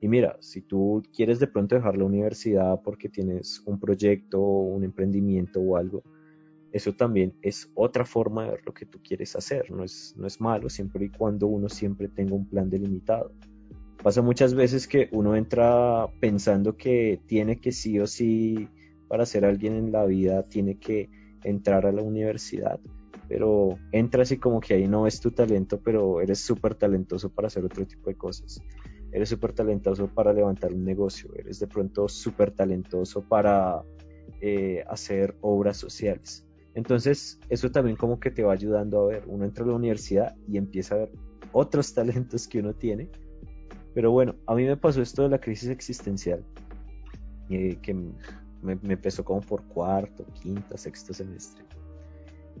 Y 0.00 0.08
mira, 0.08 0.36
si 0.40 0.62
tú 0.62 1.02
quieres 1.14 1.38
de 1.38 1.46
pronto 1.46 1.74
dejar 1.74 1.96
la 1.96 2.04
universidad 2.04 2.80
porque 2.82 3.08
tienes 3.08 3.62
un 3.66 3.78
proyecto, 3.78 4.40
un 4.40 4.84
emprendimiento 4.84 5.60
o 5.60 5.76
algo, 5.76 6.02
eso 6.72 6.94
también 6.94 7.34
es 7.42 7.70
otra 7.74 8.04
forma 8.04 8.44
de 8.44 8.50
ver 8.52 8.60
lo 8.64 8.72
que 8.72 8.86
tú 8.86 9.00
quieres 9.02 9.36
hacer. 9.36 9.70
No 9.70 9.84
es, 9.84 10.14
no 10.16 10.26
es 10.26 10.40
malo 10.40 10.68
siempre 10.70 11.04
y 11.04 11.10
cuando 11.10 11.46
uno 11.46 11.68
siempre 11.68 12.08
tenga 12.08 12.34
un 12.34 12.48
plan 12.48 12.70
delimitado. 12.70 13.32
Pasa 14.02 14.20
muchas 14.20 14.54
veces 14.54 14.88
que 14.88 15.08
uno 15.12 15.36
entra 15.36 16.08
pensando 16.18 16.76
que 16.76 17.20
tiene 17.26 17.60
que 17.60 17.70
sí 17.70 18.00
o 18.00 18.08
sí, 18.08 18.68
para 19.06 19.24
ser 19.26 19.44
alguien 19.44 19.74
en 19.74 19.92
la 19.92 20.04
vida, 20.06 20.42
tiene 20.48 20.76
que 20.78 21.08
entrar 21.44 21.86
a 21.86 21.92
la 21.92 22.02
universidad, 22.02 22.80
pero 23.28 23.78
entra 23.92 24.22
así 24.22 24.38
como 24.38 24.60
que 24.60 24.74
ahí 24.74 24.88
no 24.88 25.06
es 25.06 25.20
tu 25.20 25.30
talento, 25.30 25.80
pero 25.84 26.20
eres 26.20 26.40
súper 26.40 26.74
talentoso 26.74 27.30
para 27.30 27.46
hacer 27.46 27.64
otro 27.64 27.86
tipo 27.86 28.10
de 28.10 28.16
cosas. 28.16 28.60
Eres 29.12 29.28
súper 29.28 29.52
talentoso 29.52 30.08
para 30.08 30.32
levantar 30.32 30.72
un 30.72 30.84
negocio, 30.84 31.30
eres 31.36 31.60
de 31.60 31.68
pronto 31.68 32.08
súper 32.08 32.50
talentoso 32.50 33.22
para 33.22 33.82
eh, 34.40 34.82
hacer 34.88 35.36
obras 35.42 35.76
sociales. 35.76 36.44
Entonces, 36.74 37.38
eso 37.50 37.70
también 37.70 37.96
como 37.96 38.18
que 38.18 38.32
te 38.32 38.42
va 38.42 38.52
ayudando 38.52 39.02
a 39.02 39.06
ver, 39.06 39.24
uno 39.28 39.44
entra 39.44 39.62
a 39.62 39.68
la 39.68 39.74
universidad 39.74 40.34
y 40.48 40.56
empieza 40.56 40.96
a 40.96 40.98
ver 40.98 41.12
otros 41.52 41.94
talentos 41.94 42.48
que 42.48 42.58
uno 42.58 42.74
tiene 42.74 43.08
pero 43.94 44.10
bueno, 44.10 44.34
a 44.46 44.54
mí 44.54 44.64
me 44.64 44.76
pasó 44.76 45.02
esto 45.02 45.22
de 45.22 45.28
la 45.28 45.40
crisis 45.40 45.68
existencial, 45.68 46.42
que 47.48 47.94
me, 47.94 48.76
me, 48.76 48.94
empezó 48.94 49.24
como 49.24 49.40
por 49.40 49.62
cuarto, 49.64 50.24
quinto, 50.40 50.76
sexto 50.78 51.12
semestre. 51.12 51.64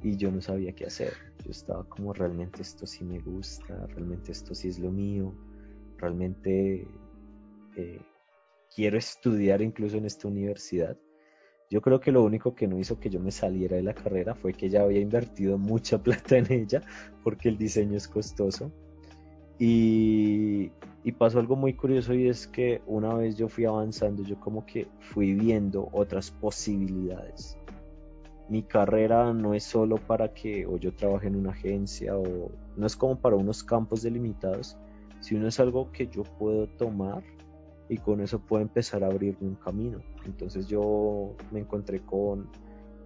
Y 0.02 0.16
yo 0.16 0.30
no 0.30 0.42
sabía 0.42 0.72
qué 0.72 0.86
hacer. 0.86 1.12
Yo 1.44 1.50
estaba 1.50 1.84
como, 1.84 2.12
realmente 2.12 2.60
esto 2.60 2.86
sí 2.86 3.04
me 3.04 3.18
gusta, 3.20 3.86
realmente 3.86 4.32
esto 4.32 4.54
sí 4.54 4.68
es 4.68 4.78
lo 4.78 4.90
mío, 4.90 5.32
realmente 5.96 6.86
eh, 7.76 8.00
quiero 8.74 8.98
estudiar 8.98 9.62
incluso 9.62 9.96
en 9.96 10.06
esta 10.06 10.28
universidad. 10.28 10.98
Yo 11.70 11.80
creo 11.80 12.00
que 12.00 12.12
lo 12.12 12.22
único 12.22 12.54
que 12.54 12.66
no 12.66 12.78
hizo 12.78 13.00
que 13.00 13.08
yo 13.08 13.18
me 13.18 13.30
saliera 13.30 13.76
de 13.76 13.82
la 13.82 13.94
carrera 13.94 14.34
fue 14.34 14.52
que 14.52 14.68
ya 14.68 14.82
había 14.82 15.00
invertido 15.00 15.56
mucha 15.56 15.96
plata 16.02 16.36
en 16.36 16.52
ella, 16.52 16.82
porque 17.24 17.48
el 17.48 17.56
diseño 17.56 17.96
es 17.96 18.08
costoso 18.08 18.70
Y, 19.64 20.72
y 21.04 21.12
pasó 21.12 21.38
algo 21.38 21.54
muy 21.54 21.74
curioso 21.74 22.14
y 22.14 22.26
es 22.26 22.48
que 22.48 22.82
una 22.84 23.14
vez 23.14 23.36
yo 23.36 23.48
fui 23.48 23.64
avanzando, 23.64 24.24
yo 24.24 24.40
como 24.40 24.66
que 24.66 24.88
fui 24.98 25.34
viendo 25.34 25.88
otras 25.92 26.32
posibilidades. 26.32 27.56
Mi 28.48 28.64
carrera 28.64 29.32
no 29.32 29.54
es 29.54 29.62
solo 29.62 29.98
para 29.98 30.34
que 30.34 30.66
o 30.66 30.78
yo 30.78 30.92
trabaje 30.96 31.28
en 31.28 31.36
una 31.36 31.50
agencia 31.50 32.18
o 32.18 32.50
no 32.76 32.86
es 32.88 32.96
como 32.96 33.20
para 33.20 33.36
unos 33.36 33.62
campos 33.62 34.02
delimitados, 34.02 34.76
sino 35.20 35.46
es 35.46 35.60
algo 35.60 35.92
que 35.92 36.08
yo 36.08 36.24
puedo 36.24 36.66
tomar 36.66 37.22
y 37.88 37.98
con 37.98 38.20
eso 38.20 38.40
puedo 38.40 38.62
empezar 38.62 39.04
a 39.04 39.06
abrirme 39.06 39.46
un 39.46 39.54
camino. 39.54 40.00
Entonces 40.26 40.66
yo 40.66 41.36
me 41.52 41.60
encontré 41.60 42.00
con 42.00 42.48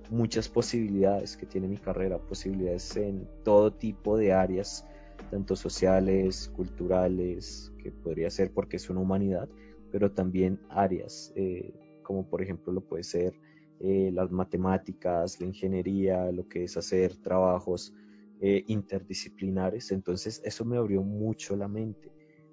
muchas 0.09 0.49
posibilidades 0.49 1.37
que 1.37 1.45
tiene 1.45 1.69
mi 1.69 1.77
carrera, 1.77 2.17
posibilidades 2.17 2.97
en 2.97 3.29
todo 3.45 3.75
tipo 3.75 4.17
de 4.17 4.33
áreas, 4.33 4.87
tanto 5.31 5.57
sociales, 5.57 6.51
culturales, 6.55 7.73
que 7.79 7.91
podría 7.91 8.31
ser 8.31 8.53
porque 8.53 8.77
es 8.77 8.91
una 8.91 9.01
humanidad, 9.01 9.49
pero 9.91 10.11
también 10.13 10.61
áreas 10.69 11.33
eh, 11.37 11.73
como 12.03 12.29
por 12.29 12.41
ejemplo 12.43 12.73
lo 12.73 12.81
puede 12.81 13.03
ser 13.03 13.35
eh, 13.81 14.11
las 14.13 14.31
matemáticas, 14.31 15.41
la 15.41 15.47
ingeniería, 15.47 16.31
lo 16.33 16.49
que 16.49 16.65
es 16.65 16.77
hacer 16.77 17.17
trabajos 17.17 17.93
eh, 18.41 18.65
interdisciplinares. 18.69 19.91
Entonces 19.91 20.41
eso 20.45 20.65
me 20.65 20.77
abrió 20.77 21.03
mucho 21.03 21.57
la 21.57 21.69
mente 21.69 22.13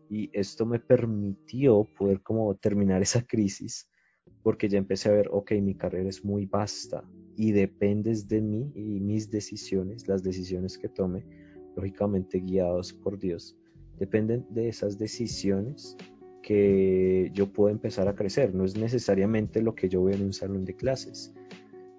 y 0.09 0.29
esto 0.33 0.65
me 0.65 0.79
permitió 0.79 1.87
poder 1.97 2.21
como 2.21 2.53
terminar 2.55 3.01
esa 3.01 3.21
crisis 3.25 3.87
porque 4.41 4.67
ya 4.67 4.77
empecé 4.77 5.09
a 5.09 5.13
ver, 5.13 5.29
ok, 5.31 5.51
mi 5.61 5.75
carrera 5.75 6.09
es 6.09 6.23
muy 6.23 6.45
vasta 6.45 7.03
y 7.37 7.51
dependes 7.51 8.27
de 8.27 8.41
mí 8.41 8.71
y 8.75 8.99
mis 8.99 9.31
decisiones, 9.31 10.07
las 10.07 10.21
decisiones 10.21 10.77
que 10.77 10.89
tome, 10.89 11.25
lógicamente 11.75 12.39
guiados 12.39 12.93
por 12.93 13.19
Dios, 13.19 13.55
dependen 13.99 14.45
de 14.49 14.69
esas 14.69 14.97
decisiones 14.97 15.97
que 16.41 17.31
yo 17.33 17.51
puedo 17.51 17.69
empezar 17.69 18.07
a 18.07 18.15
crecer. 18.15 18.53
No 18.53 18.65
es 18.65 18.77
necesariamente 18.77 19.61
lo 19.61 19.75
que 19.75 19.89
yo 19.89 20.03
veo 20.03 20.15
en 20.15 20.23
un 20.23 20.33
salón 20.33 20.65
de 20.65 20.75
clases. 20.75 21.33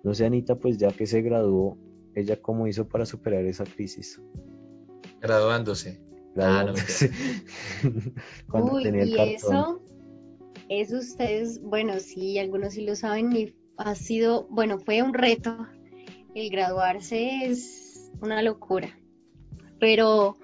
No 0.03 0.15
sé, 0.15 0.27
Anita, 0.27 0.57
pues 0.57 0.77
ya 0.77 0.93
que 0.93 1.07
se 1.07 1.23
graduó, 1.23 1.79
ella 2.15 2.41
cómo 2.41 2.67
hizo 2.67 2.87
para 2.87 3.07
superar 3.07 3.45
esa 3.47 3.65
crisis. 3.65 4.21
Graduándose. 6.35 7.11
Ah, 8.53 8.61
Uy, 8.73 8.89
y 8.89 9.35
eso, 9.35 9.81
eso 10.69 10.99
ustedes, 10.99 11.63
bueno, 11.63 11.99
sí, 12.01 12.39
algunos 12.39 12.75
sí 12.75 12.85
lo 12.85 12.97
saben, 12.97 13.35
y 13.35 13.55
ha 13.77 13.95
sido, 13.95 14.47
bueno, 14.51 14.79
fue 14.79 15.03
un 15.03 15.15
reto. 15.15 15.67
El 16.35 16.51
graduarse 16.51 17.47
es 17.47 18.11
una 18.21 18.43
locura. 18.43 18.99
Pero 19.79 20.37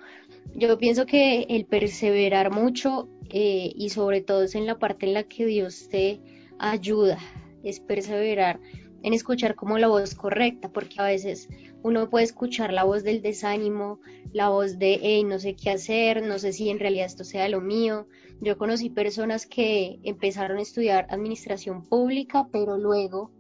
yo 0.55 0.79
pienso 0.79 1.07
que 1.07 1.43
el 1.49 1.67
perseverar 1.67 2.51
mucho 2.51 3.09
eh, 3.31 3.73
y 3.75 3.91
sobre 3.91 4.21
todo 4.21 4.43
es 4.43 4.55
en 4.55 4.67
la 4.67 4.79
parte 4.79 5.07
en 5.07 5.15
la 5.15 5.25
que 5.25 5.47
Dios 5.47 5.89
te 5.89 6.21
ayuda, 6.59 7.19
es 7.63 7.81
perseverar 7.81 8.61
en 9.03 9.15
escuchar 9.15 9.55
como 9.55 9.79
la 9.79 9.89
voz 9.89 10.15
correcta, 10.15 10.71
porque 10.71 10.97
a 10.99 11.05
veces 11.05 11.49
uno 11.83 12.11
puede 12.11 12.25
escuchar 12.25 12.73
la 12.73 12.85
voz 12.85 13.03
del 13.03 13.23
desánimo, 13.23 14.01
la 14.33 14.51
voz 14.51 14.79
de, 14.79 14.99
hey, 15.03 15.25
no 15.25 15.39
sé 15.39 15.57
qué 15.57 15.71
hacer, 15.71 16.23
no 16.23 16.39
sé 16.39 16.53
si 16.53 16.69
en 16.71 16.79
realidad 16.79 17.07
esto 17.07 17.25
sea 17.25 17.49
lo 17.49 17.61
mío. 17.61 18.07
Yo 18.41 18.59
conocí 18.59 18.91
personas 18.91 19.47
que 19.47 19.99
empezaron 20.03 20.59
a 20.59 20.63
estudiar 20.63 21.07
administración 21.11 21.85
pública, 21.85 22.49
pero 22.53 22.77
luego 22.77 23.31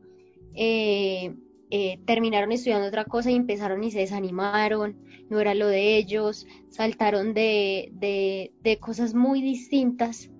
eh, 0.54 1.35
eh, 1.71 1.99
terminaron 2.07 2.53
estudiando 2.53 2.89
otra 2.89 3.05
cosa 3.05 3.31
y 3.31 3.37
empezaron 3.37 3.83
y 3.85 3.91
se 3.91 4.00
desanimaron, 4.00 4.97
no 5.29 5.41
era 5.41 5.55
lo 5.55 5.69
de 5.69 5.97
ellos, 5.97 6.47
saltaron 6.69 7.35
de, 7.35 7.91
de, 7.93 8.79
cosas 8.79 9.15
muy 9.15 9.41
distintas, 9.41 10.31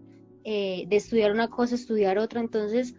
eh, 0.45 0.85
de 0.89 0.97
estudiar 0.97 1.33
una 1.33 1.49
cosa, 1.49 1.75
estudiar 1.75 2.19
otra, 2.19 2.41
entonces 2.41 2.95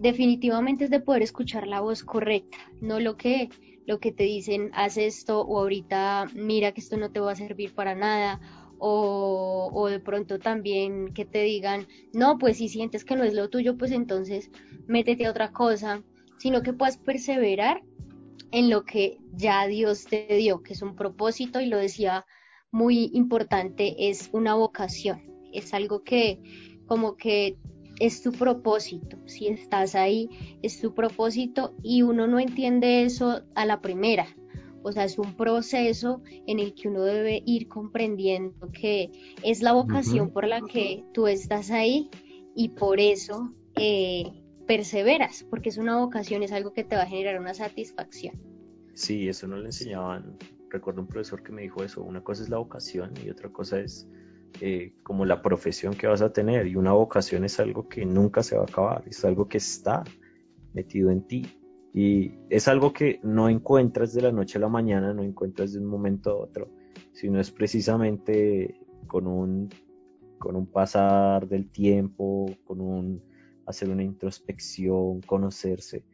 definitivamente 0.00 0.84
es 0.84 0.90
de 0.90 1.00
poder 1.00 1.20
escuchar 1.20 1.66
la 1.66 1.82
voz 1.82 2.02
correcta, 2.02 2.56
no 2.80 2.98
lo 2.98 3.18
que 3.18 3.50
lo 3.86 4.00
que 4.00 4.12
te 4.12 4.24
dicen, 4.24 4.70
haz 4.74 4.96
esto 4.96 5.40
o 5.40 5.60
ahorita 5.60 6.26
mira 6.34 6.72
que 6.72 6.80
esto 6.80 6.96
no 6.96 7.10
te 7.10 7.20
va 7.20 7.32
a 7.32 7.36
servir 7.36 7.74
para 7.74 7.94
nada. 7.94 8.40
O, 8.78 9.70
o 9.72 9.88
de 9.88 10.00
pronto 10.00 10.38
también 10.38 11.14
que 11.14 11.24
te 11.24 11.42
digan, 11.42 11.86
no, 12.12 12.36
pues 12.36 12.58
si 12.58 12.68
sientes 12.68 13.06
que 13.06 13.16
no 13.16 13.24
es 13.24 13.32
lo 13.32 13.48
tuyo, 13.48 13.78
pues 13.78 13.90
entonces 13.90 14.50
métete 14.86 15.24
a 15.24 15.30
otra 15.30 15.50
cosa, 15.50 16.02
sino 16.38 16.62
que 16.62 16.72
puedas 16.72 16.98
perseverar 16.98 17.82
en 18.52 18.70
lo 18.70 18.84
que 18.84 19.18
ya 19.34 19.66
Dios 19.66 20.04
te 20.04 20.26
dio, 20.36 20.62
que 20.62 20.74
es 20.74 20.82
un 20.82 20.96
propósito 20.96 21.60
y 21.60 21.66
lo 21.66 21.78
decía 21.78 22.26
muy 22.70 23.10
importante, 23.14 24.08
es 24.08 24.30
una 24.32 24.54
vocación, 24.54 25.22
es 25.52 25.74
algo 25.74 26.02
que 26.02 26.40
como 26.86 27.16
que 27.16 27.56
es 27.98 28.22
tu 28.22 28.32
propósito, 28.32 29.16
si 29.26 29.48
estás 29.48 29.94
ahí, 29.94 30.28
es 30.62 30.80
tu 30.80 30.94
propósito 30.94 31.74
y 31.82 32.02
uno 32.02 32.26
no 32.26 32.38
entiende 32.38 33.02
eso 33.02 33.42
a 33.54 33.64
la 33.64 33.80
primera. 33.80 34.26
O 34.82 34.92
sea, 34.92 35.04
es 35.04 35.18
un 35.18 35.34
proceso 35.34 36.22
en 36.46 36.60
el 36.60 36.74
que 36.74 36.88
uno 36.88 37.02
debe 37.02 37.42
ir 37.44 37.66
comprendiendo 37.66 38.70
que 38.70 39.10
es 39.42 39.60
la 39.60 39.72
vocación 39.72 40.30
por 40.30 40.46
la 40.46 40.60
que 40.60 41.04
tú 41.12 41.26
estás 41.26 41.72
ahí 41.72 42.08
y 42.54 42.68
por 42.68 43.00
eso 43.00 43.52
eh, 43.74 44.44
perseveras, 44.66 45.44
porque 45.48 45.68
es 45.68 45.78
una 45.78 45.98
vocación, 45.98 46.42
es 46.42 46.52
algo 46.52 46.72
que 46.72 46.84
te 46.84 46.96
va 46.96 47.02
a 47.02 47.06
generar 47.06 47.40
una 47.40 47.54
satisfacción. 47.54 48.34
Sí, 48.94 49.28
eso 49.28 49.46
no 49.46 49.56
le 49.56 49.66
enseñaban. 49.66 50.36
Recuerdo 50.70 51.02
un 51.02 51.06
profesor 51.06 51.42
que 51.42 51.52
me 51.52 51.62
dijo 51.62 51.84
eso. 51.84 52.02
Una 52.02 52.22
cosa 52.22 52.42
es 52.42 52.48
la 52.48 52.58
vocación 52.58 53.12
y 53.24 53.30
otra 53.30 53.50
cosa 53.50 53.78
es 53.80 54.08
eh, 54.60 54.94
como 55.02 55.26
la 55.26 55.42
profesión 55.42 55.94
que 55.94 56.06
vas 56.06 56.22
a 56.22 56.32
tener 56.32 56.66
y 56.66 56.76
una 56.76 56.92
vocación 56.92 57.44
es 57.44 57.60
algo 57.60 57.88
que 57.88 58.06
nunca 58.06 58.42
se 58.42 58.56
va 58.56 58.62
a 58.62 58.66
acabar, 58.66 59.04
es 59.06 59.22
algo 59.24 59.48
que 59.48 59.58
está 59.58 60.02
metido 60.72 61.10
en 61.10 61.26
ti 61.26 61.46
y 61.92 62.32
es 62.48 62.66
algo 62.66 62.92
que 62.92 63.20
no 63.22 63.50
encuentras 63.50 64.14
de 64.14 64.22
la 64.22 64.32
noche 64.32 64.56
a 64.56 64.62
la 64.62 64.68
mañana, 64.68 65.12
no 65.12 65.22
encuentras 65.22 65.74
de 65.74 65.80
un 65.80 65.86
momento 65.86 66.30
a 66.30 66.36
otro, 66.36 66.70
sino 67.12 67.38
es 67.38 67.50
precisamente 67.50 68.80
con 69.06 69.26
un, 69.26 69.68
con 70.38 70.56
un 70.56 70.66
pasar 70.66 71.46
del 71.48 71.70
tiempo, 71.70 72.46
con 72.64 72.80
un 72.80 73.22
hacer 73.66 73.90
una 73.90 74.02
introspección, 74.02 75.20
conocerse, 75.22 76.04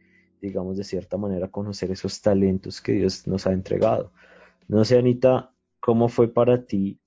digamos 0.41 0.77
de 0.77 0.83
cierta 0.83 1.17
manera, 1.17 1.49
conocer 1.49 1.91
esos 1.91 2.21
talentos 2.21 2.81
que 2.81 2.93
Dios 2.93 3.27
nos 3.27 3.47
ha 3.47 3.53
entregado. 3.53 4.11
No 4.67 4.83
sé, 4.85 4.97
Anita, 4.97 5.53
¿cómo 5.79 6.09
fue 6.09 6.33
para 6.33 6.65
ti 6.65 6.99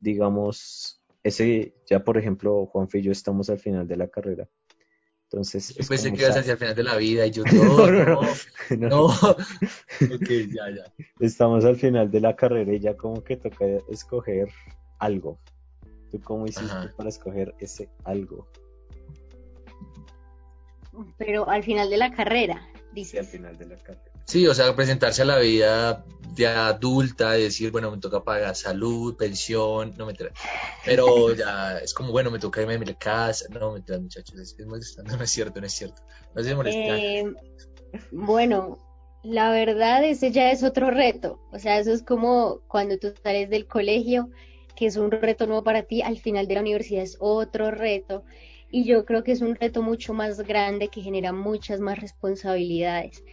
digamos, 0.00 1.00
ese, 1.22 1.74
ya 1.88 2.02
por 2.02 2.18
ejemplo, 2.18 2.66
Juanfe 2.66 2.98
y 2.98 3.02
yo 3.02 3.12
estamos 3.12 3.50
al 3.50 3.58
final 3.58 3.86
de 3.86 3.96
la 3.96 4.08
carrera. 4.08 4.48
Entonces, 5.24 5.76
yo 5.76 5.86
pensé 5.86 6.12
que 6.12 6.22
ibas 6.22 6.36
hacia 6.36 6.52
el 6.52 6.58
final 6.58 6.74
de 6.74 6.82
la 6.82 6.96
vida 6.96 7.24
y 7.24 7.30
yo 7.30 7.44
no, 7.52 7.86
no, 7.88 8.20
no, 8.76 9.08
ya, 10.28 10.70
ya. 10.70 10.92
Estamos 11.20 11.64
al 11.64 11.76
final 11.76 12.10
de 12.10 12.20
la 12.20 12.34
carrera 12.34 12.74
y 12.74 12.80
ya 12.80 12.96
como 12.96 13.22
que 13.22 13.36
toca 13.36 13.64
escoger 13.88 14.48
algo. 14.98 15.38
¿Tú 16.10 16.20
cómo 16.20 16.46
hiciste 16.46 16.88
para 16.96 17.08
escoger 17.08 17.54
ese 17.60 17.88
algo? 18.02 18.48
Pero 21.18 21.48
al 21.48 21.62
final 21.62 21.90
de 21.90 21.96
la 21.96 22.12
carrera, 22.12 22.68
dices. 22.92 23.10
Sí, 23.10 23.18
al 23.18 23.26
final 23.26 23.58
de 23.58 23.66
la 23.66 23.76
carrera. 23.76 24.10
Sí, 24.24 24.46
o 24.46 24.54
sea, 24.54 24.74
presentarse 24.76 25.22
a 25.22 25.24
la 25.24 25.38
vida 25.38 26.04
de 26.34 26.46
adulta 26.46 27.36
y 27.38 27.42
decir, 27.42 27.72
bueno, 27.72 27.90
me 27.90 27.98
toca 27.98 28.22
pagar 28.22 28.54
salud, 28.54 29.16
pensión, 29.16 29.94
no 29.98 30.06
me 30.06 30.14
Pero 30.84 31.34
ya 31.34 31.78
es 31.78 31.92
como, 31.92 32.12
bueno, 32.12 32.30
me 32.30 32.38
toca 32.38 32.60
irme 32.60 32.74
a 32.74 32.78
mi 32.78 32.94
casa. 32.94 33.46
No, 33.50 33.72
me 33.72 33.98
muchachos, 33.98 34.38
es, 34.38 34.54
es 34.58 34.66
molestando, 34.66 35.16
no 35.16 35.24
es 35.24 35.30
cierto, 35.30 35.60
no 35.60 35.66
es 35.66 35.72
cierto. 35.72 36.02
No 36.34 36.42
se 36.44 36.52
eh, 36.52 37.34
bueno, 38.12 38.78
la 39.22 39.50
verdad, 39.50 40.04
ese 40.04 40.30
ya 40.30 40.50
es 40.50 40.62
otro 40.62 40.90
reto. 40.90 41.40
O 41.52 41.58
sea, 41.58 41.78
eso 41.78 41.92
es 41.92 42.02
como 42.02 42.60
cuando 42.68 42.98
tú 42.98 43.12
sales 43.22 43.50
del 43.50 43.66
colegio, 43.66 44.30
que 44.76 44.86
es 44.86 44.96
un 44.96 45.10
reto 45.10 45.46
nuevo 45.46 45.64
para 45.64 45.82
ti, 45.82 46.02
al 46.02 46.18
final 46.18 46.46
de 46.46 46.54
la 46.54 46.60
universidad 46.60 47.02
es 47.02 47.16
otro 47.18 47.70
reto. 47.70 48.24
Y 48.70 48.84
yo 48.84 49.04
creo 49.04 49.24
que 49.24 49.32
es 49.32 49.40
un 49.40 49.56
reto 49.56 49.82
mucho 49.82 50.14
más 50.14 50.40
grande 50.42 50.88
que 50.88 51.02
genera 51.02 51.32
muchas 51.32 51.80
más 51.80 51.98
responsabilidades. 52.00 53.24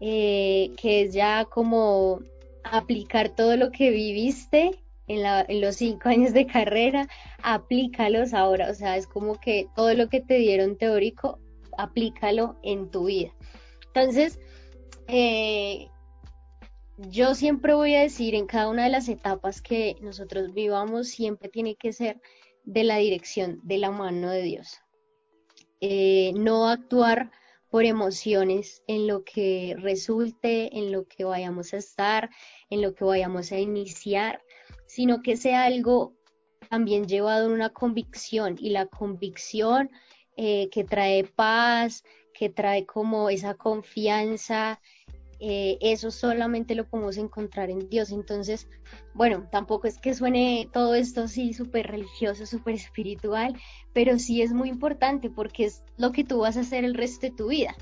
Eh, 0.00 0.70
que 0.76 1.02
es 1.02 1.12
ya 1.12 1.44
como 1.44 2.20
aplicar 2.62 3.30
todo 3.30 3.56
lo 3.56 3.72
que 3.72 3.90
viviste 3.90 4.80
en, 5.08 5.60
los 5.60 5.76
cinco 5.76 6.08
años 6.08 6.32
de 6.32 6.46
carrera, 6.46 7.08
aplícalos 7.42 8.32
ahora, 8.34 8.70
o 8.70 8.74
sea, 8.74 8.96
es 8.96 9.06
como 9.06 9.40
que 9.40 9.66
todo 9.74 9.94
lo 9.94 10.08
que 10.08 10.20
te 10.20 10.38
dieron 10.38 10.76
teórico, 10.76 11.40
aplícalo 11.76 12.56
en 12.62 12.90
tu 12.90 13.06
vida. 13.06 13.32
Entonces, 13.86 14.38
eh, 15.08 15.88
yo 16.98 17.34
siempre 17.34 17.74
voy 17.74 17.94
a 17.94 18.02
decir 18.02 18.34
en 18.34 18.46
cada 18.46 18.68
una 18.68 18.84
de 18.84 18.90
las 18.90 19.08
etapas 19.08 19.62
que 19.62 19.96
nosotros 20.00 20.52
vivamos, 20.52 21.08
siempre 21.08 21.48
tiene 21.48 21.74
que 21.74 21.92
ser 21.92 22.20
de 22.68 22.84
la 22.84 22.98
dirección 22.98 23.60
de 23.62 23.78
la 23.78 23.90
mano 23.90 24.30
de 24.30 24.42
Dios. 24.42 24.80
Eh, 25.80 26.32
no 26.34 26.68
actuar 26.68 27.30
por 27.70 27.84
emociones 27.84 28.82
en 28.86 29.06
lo 29.06 29.24
que 29.24 29.74
resulte, 29.78 30.76
en 30.76 30.92
lo 30.92 31.06
que 31.06 31.24
vayamos 31.24 31.72
a 31.72 31.78
estar, 31.78 32.28
en 32.68 32.82
lo 32.82 32.94
que 32.94 33.04
vayamos 33.04 33.52
a 33.52 33.58
iniciar, 33.58 34.42
sino 34.86 35.22
que 35.22 35.36
sea 35.38 35.64
algo 35.64 36.14
también 36.68 37.06
llevado 37.06 37.46
en 37.46 37.52
una 37.52 37.70
convicción 37.70 38.56
y 38.60 38.70
la 38.70 38.84
convicción 38.86 39.90
eh, 40.36 40.68
que 40.70 40.84
trae 40.84 41.24
paz, 41.24 42.04
que 42.34 42.50
trae 42.50 42.84
como 42.84 43.30
esa 43.30 43.54
confianza, 43.54 44.78
eh, 45.40 45.78
eso 45.80 46.10
solamente 46.10 46.74
lo 46.74 46.88
podemos 46.88 47.16
encontrar 47.16 47.70
en 47.70 47.88
Dios. 47.88 48.10
Entonces, 48.10 48.68
bueno, 49.14 49.48
tampoco 49.50 49.86
es 49.86 49.98
que 49.98 50.14
suene 50.14 50.68
todo 50.72 50.94
esto 50.94 51.22
así 51.22 51.52
súper 51.52 51.86
religioso, 51.86 52.46
súper 52.46 52.74
espiritual, 52.74 53.56
pero 53.92 54.18
sí 54.18 54.42
es 54.42 54.52
muy 54.52 54.68
importante 54.68 55.30
porque 55.30 55.66
es 55.66 55.82
lo 55.96 56.12
que 56.12 56.24
tú 56.24 56.38
vas 56.40 56.56
a 56.56 56.60
hacer 56.60 56.84
el 56.84 56.94
resto 56.94 57.26
de 57.26 57.32
tu 57.32 57.48
vida. 57.48 57.74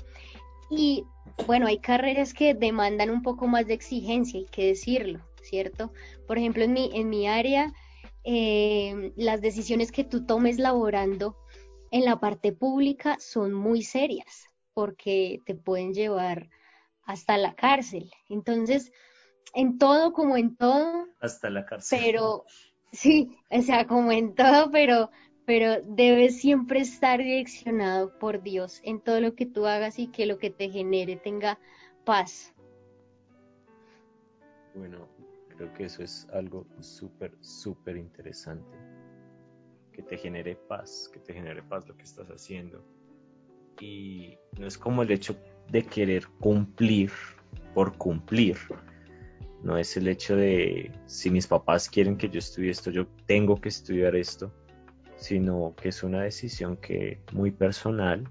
Y 0.69 1.05
bueno, 1.45 1.67
hay 1.67 1.79
carreras 1.79 2.33
que 2.33 2.53
demandan 2.53 3.09
un 3.09 3.21
poco 3.21 3.47
más 3.47 3.67
de 3.67 3.73
exigencia, 3.73 4.39
hay 4.39 4.45
que 4.45 4.67
decirlo, 4.67 5.19
¿cierto? 5.41 5.91
Por 6.27 6.37
ejemplo, 6.37 6.63
en 6.63 6.73
mi, 6.73 6.91
en 6.93 7.09
mi 7.09 7.27
área, 7.27 7.73
eh, 8.23 9.13
las 9.15 9.41
decisiones 9.41 9.91
que 9.91 10.03
tú 10.03 10.25
tomes 10.25 10.59
laborando 10.59 11.37
en 11.91 12.03
la 12.03 12.19
parte 12.19 12.51
pública 12.51 13.17
son 13.19 13.53
muy 13.53 13.83
serias 13.83 14.47
porque 14.73 15.41
te 15.45 15.55
pueden 15.55 15.93
llevar 15.93 16.49
hasta 17.07 17.37
la 17.37 17.55
cárcel. 17.55 18.11
Entonces, 18.29 18.91
en 19.55 19.79
todo 19.79 20.13
como 20.13 20.37
en 20.37 20.55
todo. 20.55 21.07
Hasta 21.19 21.49
la 21.49 21.65
cárcel. 21.65 21.99
Pero, 22.03 22.45
sí, 22.91 23.35
o 23.49 23.61
sea, 23.61 23.87
como 23.87 24.11
en 24.11 24.35
todo, 24.35 24.69
pero, 24.71 25.09
pero 25.45 25.81
debes 25.81 26.39
siempre 26.39 26.81
estar 26.81 27.19
direccionado 27.19 28.19
por 28.19 28.43
Dios 28.43 28.81
en 28.83 29.01
todo 29.01 29.21
lo 29.21 29.33
que 29.33 29.45
tú 29.45 29.65
hagas 29.65 29.97
y 29.97 30.07
que 30.07 30.25
lo 30.25 30.37
que 30.37 30.51
te 30.51 30.69
genere 30.69 31.15
tenga 31.15 31.59
paz. 32.05 32.53
Bueno, 34.75 35.07
creo 35.55 35.73
que 35.73 35.85
eso 35.85 36.03
es 36.03 36.27
algo 36.33 36.67
súper, 36.81 37.35
súper 37.39 37.95
interesante. 37.95 38.77
Que 39.93 40.03
te 40.03 40.17
genere 40.17 40.55
paz, 40.55 41.09
que 41.11 41.19
te 41.19 41.33
genere 41.33 41.63
paz 41.63 41.87
lo 41.87 41.95
que 41.95 42.03
estás 42.03 42.27
haciendo. 42.27 42.85
Y 43.79 44.37
no 44.59 44.67
es 44.67 44.77
como 44.77 45.01
el 45.03 45.11
hecho 45.11 45.35
de 45.69 45.83
querer 45.83 46.27
cumplir 46.39 47.11
por 47.73 47.97
cumplir. 47.97 48.57
No 49.63 49.77
es 49.77 49.97
el 49.97 50.07
hecho 50.07 50.35
de 50.35 50.91
si 51.05 51.29
mis 51.29 51.47
papás 51.47 51.89
quieren 51.89 52.17
que 52.17 52.29
yo 52.29 52.39
estudie 52.39 52.71
esto, 52.71 52.91
yo 52.91 53.07
tengo 53.25 53.59
que 53.59 53.69
estudiar 53.69 54.15
esto 54.15 54.51
sino 55.17 55.73
que 55.75 55.89
es 55.89 56.03
una 56.03 56.21
decisión 56.23 56.77
que 56.77 57.19
muy 57.33 57.51
personal 57.51 58.23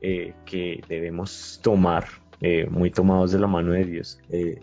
eh, 0.00 0.34
que 0.44 0.80
debemos 0.88 1.60
tomar 1.62 2.06
eh, 2.40 2.66
muy 2.66 2.90
tomados 2.90 3.32
de 3.32 3.38
la 3.38 3.46
mano 3.46 3.72
de 3.72 3.84
Dios 3.84 4.20
eh, 4.30 4.60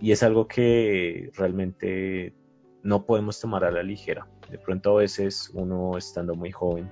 y 0.00 0.12
es 0.12 0.22
algo 0.22 0.48
que 0.48 1.30
realmente 1.34 2.34
no 2.82 3.04
podemos 3.04 3.38
tomar 3.40 3.64
a 3.64 3.70
la 3.70 3.82
ligera 3.82 4.26
de 4.50 4.58
pronto 4.58 4.96
a 4.96 5.00
veces 5.00 5.50
uno 5.54 5.96
estando 5.98 6.34
muy 6.34 6.50
joven 6.50 6.90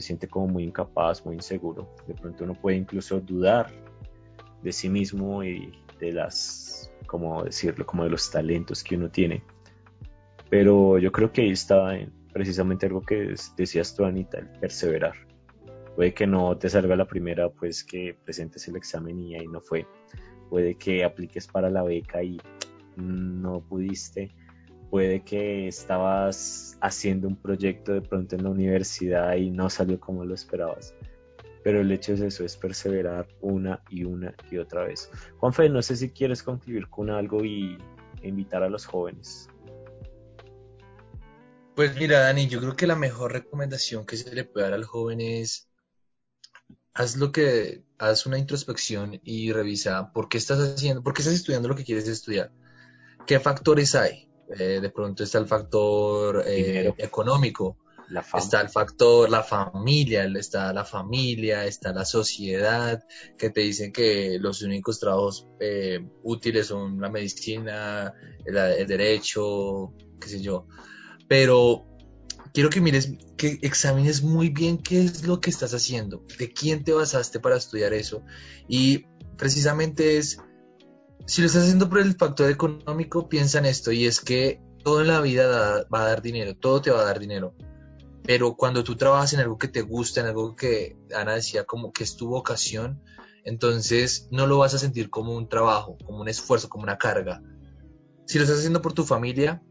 se 0.00 0.06
siente 0.06 0.28
como 0.28 0.48
muy 0.48 0.64
incapaz 0.64 1.24
muy 1.24 1.36
inseguro 1.36 1.94
de 2.06 2.14
pronto 2.14 2.44
uno 2.44 2.54
puede 2.54 2.76
incluso 2.76 3.20
dudar 3.20 3.72
de 4.62 4.72
sí 4.72 4.88
mismo 4.88 5.42
y 5.42 5.72
de 5.98 6.12
las 6.12 6.92
como 7.06 7.44
decirlo 7.44 7.84
como 7.86 8.04
de 8.04 8.10
los 8.10 8.30
talentos 8.30 8.84
que 8.84 8.96
uno 8.96 9.10
tiene 9.10 9.42
pero 10.50 10.98
yo 10.98 11.12
creo 11.12 11.32
que 11.32 11.42
ahí 11.42 11.50
está 11.50 11.94
precisamente 12.32 12.86
algo 12.86 13.02
que 13.02 13.34
decías 13.56 13.94
tú, 13.94 14.04
Anita, 14.04 14.38
el 14.38 14.48
perseverar. 14.60 15.14
Puede 15.96 16.14
que 16.14 16.26
no 16.26 16.56
te 16.56 16.68
salga 16.68 16.96
la 16.96 17.06
primera, 17.06 17.50
pues 17.50 17.82
que 17.82 18.16
presentes 18.24 18.66
el 18.68 18.76
examen 18.76 19.18
y 19.18 19.34
ahí 19.34 19.46
no 19.48 19.60
fue. 19.60 19.86
Puede 20.48 20.76
que 20.76 21.04
apliques 21.04 21.46
para 21.46 21.68
la 21.68 21.82
beca 21.82 22.22
y 22.22 22.40
no 22.96 23.60
pudiste. 23.60 24.34
Puede 24.90 25.22
que 25.22 25.68
estabas 25.68 26.78
haciendo 26.80 27.28
un 27.28 27.36
proyecto 27.36 27.92
de 27.92 28.00
pronto 28.00 28.36
en 28.36 28.44
la 28.44 28.50
universidad 28.50 29.36
y 29.36 29.50
no 29.50 29.68
salió 29.68 30.00
como 30.00 30.24
lo 30.24 30.34
esperabas. 30.34 30.94
Pero 31.62 31.80
el 31.80 31.90
hecho 31.92 32.14
es 32.14 32.20
eso, 32.20 32.44
es 32.44 32.56
perseverar 32.56 33.28
una 33.40 33.82
y 33.90 34.04
una 34.04 34.34
y 34.50 34.58
otra 34.58 34.84
vez. 34.84 35.10
Juanfe, 35.38 35.68
no 35.68 35.82
sé 35.82 35.96
si 35.96 36.10
quieres 36.10 36.42
concluir 36.42 36.88
con 36.88 37.10
algo 37.10 37.44
y 37.44 37.76
invitar 38.22 38.62
a 38.62 38.68
los 38.68 38.86
jóvenes 38.86 39.48
pues 41.78 41.94
mira, 41.94 42.18
Dani, 42.18 42.48
yo 42.48 42.58
creo 42.58 42.74
que 42.74 42.88
la 42.88 42.96
mejor 42.96 43.32
recomendación 43.32 44.04
que 44.04 44.16
se 44.16 44.34
le 44.34 44.42
puede 44.42 44.64
dar 44.64 44.74
al 44.74 44.82
joven 44.82 45.20
es 45.20 45.68
haz 46.92 47.16
lo 47.16 47.30
que, 47.30 47.84
haz 47.98 48.26
una 48.26 48.36
introspección 48.36 49.20
y 49.22 49.52
revisa 49.52 50.12
por 50.12 50.28
qué 50.28 50.38
estás 50.38 50.58
haciendo, 50.58 51.04
por 51.04 51.14
qué 51.14 51.22
estás 51.22 51.36
estudiando 51.36 51.68
lo 51.68 51.76
que 51.76 51.84
quieres 51.84 52.08
estudiar, 52.08 52.50
qué 53.28 53.38
factores 53.38 53.94
hay. 53.94 54.27
Eh, 54.56 54.80
de 54.80 54.90
pronto 54.90 55.24
está 55.24 55.38
el 55.38 55.46
factor 55.46 56.42
eh, 56.46 56.94
económico, 56.96 57.76
está 58.34 58.60
el 58.62 58.70
factor 58.70 59.28
la 59.28 59.42
familia, 59.42 60.24
está 60.24 60.72
la 60.72 60.84
familia, 60.84 61.66
está 61.66 61.92
la 61.92 62.04
sociedad, 62.04 63.04
que 63.36 63.50
te 63.50 63.60
dicen 63.60 63.92
que 63.92 64.38
los 64.40 64.62
únicos 64.62 64.98
trabajos 64.98 65.46
eh, 65.60 66.00
útiles 66.22 66.68
son 66.68 67.00
la 67.00 67.10
medicina, 67.10 68.14
el 68.44 68.86
derecho, 68.86 69.92
qué 70.18 70.28
sé 70.28 70.40
yo. 70.40 70.66
Pero 71.28 71.84
quiero 72.54 72.70
que 72.70 72.80
mires, 72.80 73.12
que 73.36 73.58
examines 73.62 74.22
muy 74.22 74.48
bien 74.48 74.78
qué 74.78 75.04
es 75.04 75.26
lo 75.26 75.40
que 75.40 75.50
estás 75.50 75.74
haciendo, 75.74 76.24
de 76.38 76.52
quién 76.52 76.84
te 76.84 76.92
basaste 76.92 77.40
para 77.40 77.56
estudiar 77.56 77.92
eso. 77.92 78.22
Y 78.66 79.04
precisamente 79.36 80.16
es, 80.18 80.38
si 81.28 81.42
lo 81.42 81.46
estás 81.46 81.64
haciendo 81.64 81.90
por 81.90 81.98
el 81.98 82.14
factor 82.14 82.50
económico, 82.50 83.28
piensa 83.28 83.58
en 83.58 83.66
esto, 83.66 83.92
y 83.92 84.06
es 84.06 84.20
que 84.20 84.62
todo 84.82 85.02
en 85.02 85.08
la 85.08 85.20
vida 85.20 85.86
va 85.92 86.00
a 86.00 86.08
dar 86.08 86.22
dinero, 86.22 86.56
todo 86.56 86.80
te 86.80 86.90
va 86.90 87.02
a 87.02 87.04
dar 87.04 87.18
dinero. 87.18 87.54
Pero 88.24 88.56
cuando 88.56 88.82
tú 88.82 88.96
trabajas 88.96 89.34
en 89.34 89.40
algo 89.40 89.58
que 89.58 89.68
te 89.68 89.82
gusta, 89.82 90.22
en 90.22 90.28
algo 90.28 90.56
que 90.56 90.96
Ana 91.14 91.34
decía 91.34 91.64
como 91.64 91.92
que 91.92 92.04
es 92.04 92.16
tu 92.16 92.28
vocación, 92.28 93.02
entonces 93.44 94.28
no 94.30 94.46
lo 94.46 94.56
vas 94.56 94.72
a 94.72 94.78
sentir 94.78 95.10
como 95.10 95.36
un 95.36 95.50
trabajo, 95.50 95.98
como 96.02 96.22
un 96.22 96.28
esfuerzo, 96.28 96.70
como 96.70 96.84
una 96.84 96.96
carga. 96.96 97.42
Si 98.26 98.38
lo 98.38 98.44
estás 98.44 98.60
haciendo 98.60 98.80
por 98.80 98.94
tu 98.94 99.04
familia, 99.04 99.62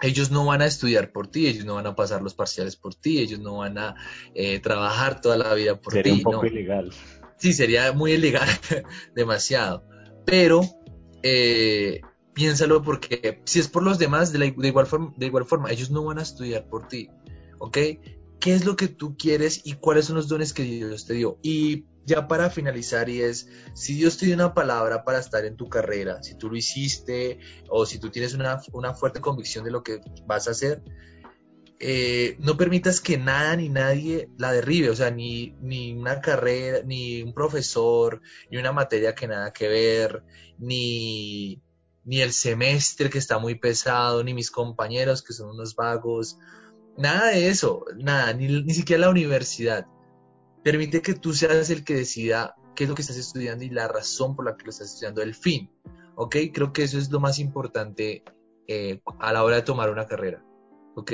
ellos 0.00 0.30
no 0.30 0.46
van 0.46 0.62
a 0.62 0.66
estudiar 0.66 1.10
por 1.10 1.26
ti, 1.26 1.48
ellos 1.48 1.64
no 1.64 1.74
van 1.74 1.88
a 1.88 1.96
pasar 1.96 2.22
los 2.22 2.34
parciales 2.34 2.76
por 2.76 2.94
ti, 2.94 3.18
ellos 3.18 3.40
no 3.40 3.58
van 3.58 3.78
a 3.78 3.96
eh, 4.32 4.60
trabajar 4.60 5.20
toda 5.20 5.36
la 5.38 5.54
vida 5.54 5.80
por 5.80 5.92
ti. 5.92 5.98
Sería 5.98 6.14
un 6.14 6.22
poco 6.22 6.46
ilegal. 6.46 6.92
Sí, 7.36 7.52
sería 7.52 7.92
muy 7.92 8.12
ilegal, 8.12 8.48
demasiado. 9.16 9.84
Pero 10.24 10.62
eh, 11.24 12.02
piénsalo 12.34 12.82
porque 12.82 13.40
si 13.44 13.58
es 13.58 13.68
por 13.68 13.82
los 13.82 13.98
demás, 13.98 14.30
de, 14.32 14.54
igual 14.58 14.86
forma, 14.86 15.14
de 15.16 15.26
igual 15.26 15.46
forma, 15.46 15.70
ellos 15.70 15.90
no 15.90 16.04
van 16.04 16.18
a 16.18 16.22
estudiar 16.22 16.68
por 16.68 16.86
ti. 16.86 17.08
¿Ok? 17.58 17.78
¿Qué 18.40 18.54
es 18.54 18.66
lo 18.66 18.76
que 18.76 18.88
tú 18.88 19.16
quieres 19.16 19.62
y 19.64 19.74
cuáles 19.74 20.04
son 20.04 20.16
los 20.16 20.28
dones 20.28 20.52
que 20.52 20.64
Dios 20.64 21.06
te 21.06 21.14
dio? 21.14 21.38
Y 21.42 21.86
ya 22.04 22.28
para 22.28 22.50
finalizar 22.50 23.08
y 23.08 23.22
es, 23.22 23.48
si 23.72 23.94
Dios 23.94 24.18
te 24.18 24.26
dio 24.26 24.34
una 24.34 24.52
palabra 24.52 25.02
para 25.04 25.18
estar 25.18 25.46
en 25.46 25.56
tu 25.56 25.70
carrera, 25.70 26.22
si 26.22 26.36
tú 26.36 26.50
lo 26.50 26.56
hiciste 26.56 27.38
o 27.70 27.86
si 27.86 27.98
tú 27.98 28.10
tienes 28.10 28.34
una, 28.34 28.58
fuerte 28.94 29.22
convicción 29.22 29.64
de 29.64 29.70
lo 29.70 29.82
que 29.82 30.00
vas 30.26 30.46
a 30.46 30.50
hacer, 30.50 30.82
eh, 31.80 32.36
no 32.40 32.56
permitas 32.56 33.00
que 33.00 33.18
nada 33.18 33.56
ni 33.56 33.68
nadie 33.68 34.28
la 34.38 34.52
derribe, 34.52 34.90
o 34.90 34.96
sea, 34.96 35.10
ni, 35.10 35.54
ni 35.60 35.92
una 35.92 36.20
carrera, 36.20 36.80
ni 36.84 37.22
un 37.22 37.34
profesor, 37.34 38.20
ni 38.50 38.58
una 38.58 38.72
materia 38.72 39.14
que 39.14 39.28
nada 39.28 39.52
que 39.52 39.68
ver, 39.68 40.22
ni, 40.58 41.60
ni 42.04 42.20
el 42.20 42.32
semestre 42.32 43.10
que 43.10 43.18
está 43.18 43.38
muy 43.38 43.56
pesado, 43.56 44.22
ni 44.24 44.34
mis 44.34 44.50
compañeros 44.50 45.22
que 45.22 45.32
son 45.32 45.50
unos 45.50 45.74
vagos, 45.74 46.38
nada 46.96 47.28
de 47.28 47.48
eso, 47.48 47.84
nada, 47.96 48.32
ni, 48.32 48.62
ni 48.62 48.74
siquiera 48.74 49.02
la 49.02 49.10
universidad 49.10 49.86
Permite 50.64 51.02
que 51.02 51.12
tú 51.12 51.34
seas 51.34 51.68
el 51.68 51.84
que 51.84 51.94
decida 51.94 52.56
qué 52.74 52.84
es 52.84 52.90
lo 52.90 52.96
que 52.96 53.02
estás 53.02 53.18
estudiando 53.18 53.64
y 53.64 53.68
la 53.68 53.86
razón 53.86 54.34
por 54.34 54.46
la 54.46 54.56
que 54.56 54.64
lo 54.64 54.70
estás 54.70 54.92
estudiando, 54.92 55.20
el 55.20 55.34
fin. 55.34 55.70
¿Ok? 56.16 56.36
Creo 56.54 56.72
que 56.72 56.84
eso 56.84 56.96
es 56.96 57.10
lo 57.10 57.20
más 57.20 57.38
importante 57.38 58.24
eh, 58.66 59.02
a 59.20 59.32
la 59.34 59.44
hora 59.44 59.56
de 59.56 59.62
tomar 59.62 59.90
una 59.90 60.06
carrera. 60.06 60.42
¿Ok? 60.96 61.12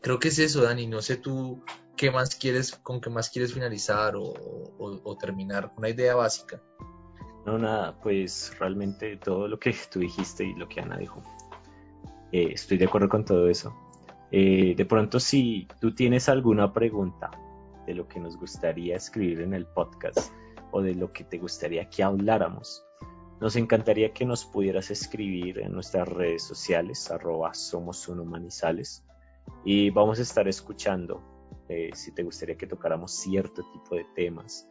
Creo 0.00 0.18
que 0.18 0.28
es 0.28 0.38
eso, 0.38 0.62
Dani. 0.62 0.86
No 0.86 1.02
sé 1.02 1.16
tú 1.16 1.62
qué 1.96 2.10
más 2.10 2.34
quieres, 2.36 2.72
con 2.76 3.00
qué 3.00 3.10
más 3.10 3.30
quieres 3.30 3.52
finalizar 3.54 4.14
o, 4.16 5.16
terminar. 5.20 5.72
Una 5.76 5.88
idea 5.88 6.14
básica. 6.14 6.60
No, 7.44 7.58
nada, 7.58 7.98
pues 8.00 8.52
realmente 8.58 9.16
todo 9.16 9.48
lo 9.48 9.58
que 9.58 9.74
tú 9.92 10.00
dijiste 10.00 10.44
y 10.44 10.54
lo 10.54 10.68
que 10.68 10.80
Ana 10.80 10.96
dijo. 10.96 11.22
Eh, 12.32 12.52
estoy 12.54 12.78
de 12.78 12.86
acuerdo 12.86 13.08
con 13.08 13.24
todo 13.24 13.48
eso. 13.48 13.74
Eh, 14.30 14.74
de 14.76 14.84
pronto, 14.86 15.20
si 15.20 15.68
tú 15.80 15.94
tienes 15.94 16.28
alguna 16.28 16.72
pregunta 16.72 17.30
de 17.86 17.94
lo 17.94 18.08
que 18.08 18.20
nos 18.20 18.36
gustaría 18.36 18.96
escribir 18.96 19.40
en 19.40 19.54
el 19.54 19.66
podcast 19.66 20.32
o 20.70 20.80
de 20.80 20.94
lo 20.94 21.12
que 21.12 21.24
te 21.24 21.38
gustaría 21.38 21.88
que 21.88 22.02
habláramos. 22.02 22.84
Nos 23.40 23.56
encantaría 23.56 24.12
que 24.12 24.24
nos 24.24 24.44
pudieras 24.44 24.90
escribir 24.90 25.58
en 25.58 25.72
nuestras 25.72 26.08
redes 26.08 26.44
sociales, 26.44 27.10
arroba 27.10 27.54
somos 27.54 28.08
humanizales, 28.08 29.04
y 29.64 29.90
vamos 29.90 30.18
a 30.18 30.22
estar 30.22 30.46
escuchando 30.48 31.22
eh, 31.68 31.90
si 31.94 32.12
te 32.12 32.22
gustaría 32.22 32.56
que 32.56 32.66
tocáramos 32.66 33.12
cierto 33.12 33.62
tipo 33.72 33.94
de 33.96 34.04
temas, 34.14 34.68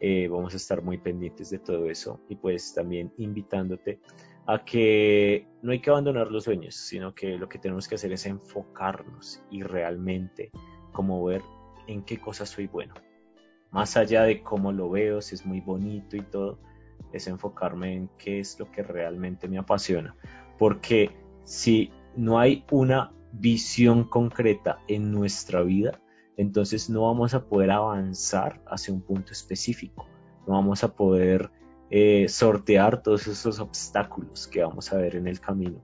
Eh, 0.00 0.28
vamos 0.28 0.52
a 0.52 0.56
estar 0.56 0.82
muy 0.82 0.98
pendientes 0.98 1.50
de 1.50 1.58
todo 1.58 1.88
eso 1.88 2.20
y 2.28 2.34
pues 2.34 2.74
también 2.74 3.10
invitándote 3.16 4.00
a 4.44 4.58
que 4.62 5.46
no 5.62 5.72
hay 5.72 5.80
que 5.80 5.88
abandonar 5.88 6.30
los 6.30 6.44
sueños, 6.44 6.74
sino 6.74 7.14
que 7.14 7.38
lo 7.38 7.48
que 7.48 7.58
tenemos 7.58 7.86
que 7.88 7.94
hacer 7.94 8.12
es 8.12 8.26
enfocarnos 8.26 9.40
y 9.50 9.62
realmente 9.62 10.50
como 10.92 11.24
ver 11.24 11.42
en 11.86 12.02
qué 12.02 12.18
cosas 12.18 12.50
soy 12.50 12.66
bueno. 12.66 12.92
Más 13.70 13.96
allá 13.96 14.24
de 14.24 14.42
cómo 14.42 14.72
lo 14.72 14.90
veo, 14.90 15.22
si 15.22 15.36
es 15.36 15.46
muy 15.46 15.60
bonito 15.60 16.16
y 16.16 16.22
todo, 16.22 16.58
es 17.12 17.26
enfocarme 17.26 17.94
en 17.94 18.10
qué 18.18 18.40
es 18.40 18.58
lo 18.58 18.66
que 18.70 18.82
realmente 18.82 19.48
me 19.48 19.58
apasiona. 19.58 20.14
Porque 20.58 21.10
si 21.44 21.90
no 22.16 22.38
hay 22.38 22.64
una 22.70 23.10
visión 23.38 24.04
concreta 24.04 24.78
en 24.88 25.12
nuestra 25.12 25.62
vida, 25.62 26.00
entonces 26.36 26.88
no 26.90 27.02
vamos 27.02 27.34
a 27.34 27.46
poder 27.46 27.70
avanzar 27.70 28.62
hacia 28.66 28.94
un 28.94 29.02
punto 29.02 29.32
específico, 29.32 30.06
no 30.46 30.54
vamos 30.54 30.84
a 30.84 30.94
poder 30.94 31.50
eh, 31.90 32.28
sortear 32.28 33.02
todos 33.02 33.26
esos 33.26 33.60
obstáculos 33.60 34.48
que 34.48 34.62
vamos 34.62 34.92
a 34.92 34.96
ver 34.96 35.16
en 35.16 35.26
el 35.26 35.40
camino. 35.40 35.82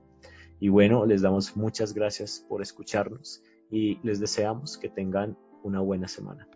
Y 0.59 0.69
bueno, 0.69 1.05
les 1.05 1.21
damos 1.21 1.55
muchas 1.55 1.93
gracias 1.93 2.45
por 2.47 2.61
escucharnos 2.61 3.43
y 3.69 3.99
les 4.03 4.19
deseamos 4.19 4.77
que 4.77 4.89
tengan 4.89 5.37
una 5.63 5.79
buena 5.79 6.07
semana. 6.07 6.47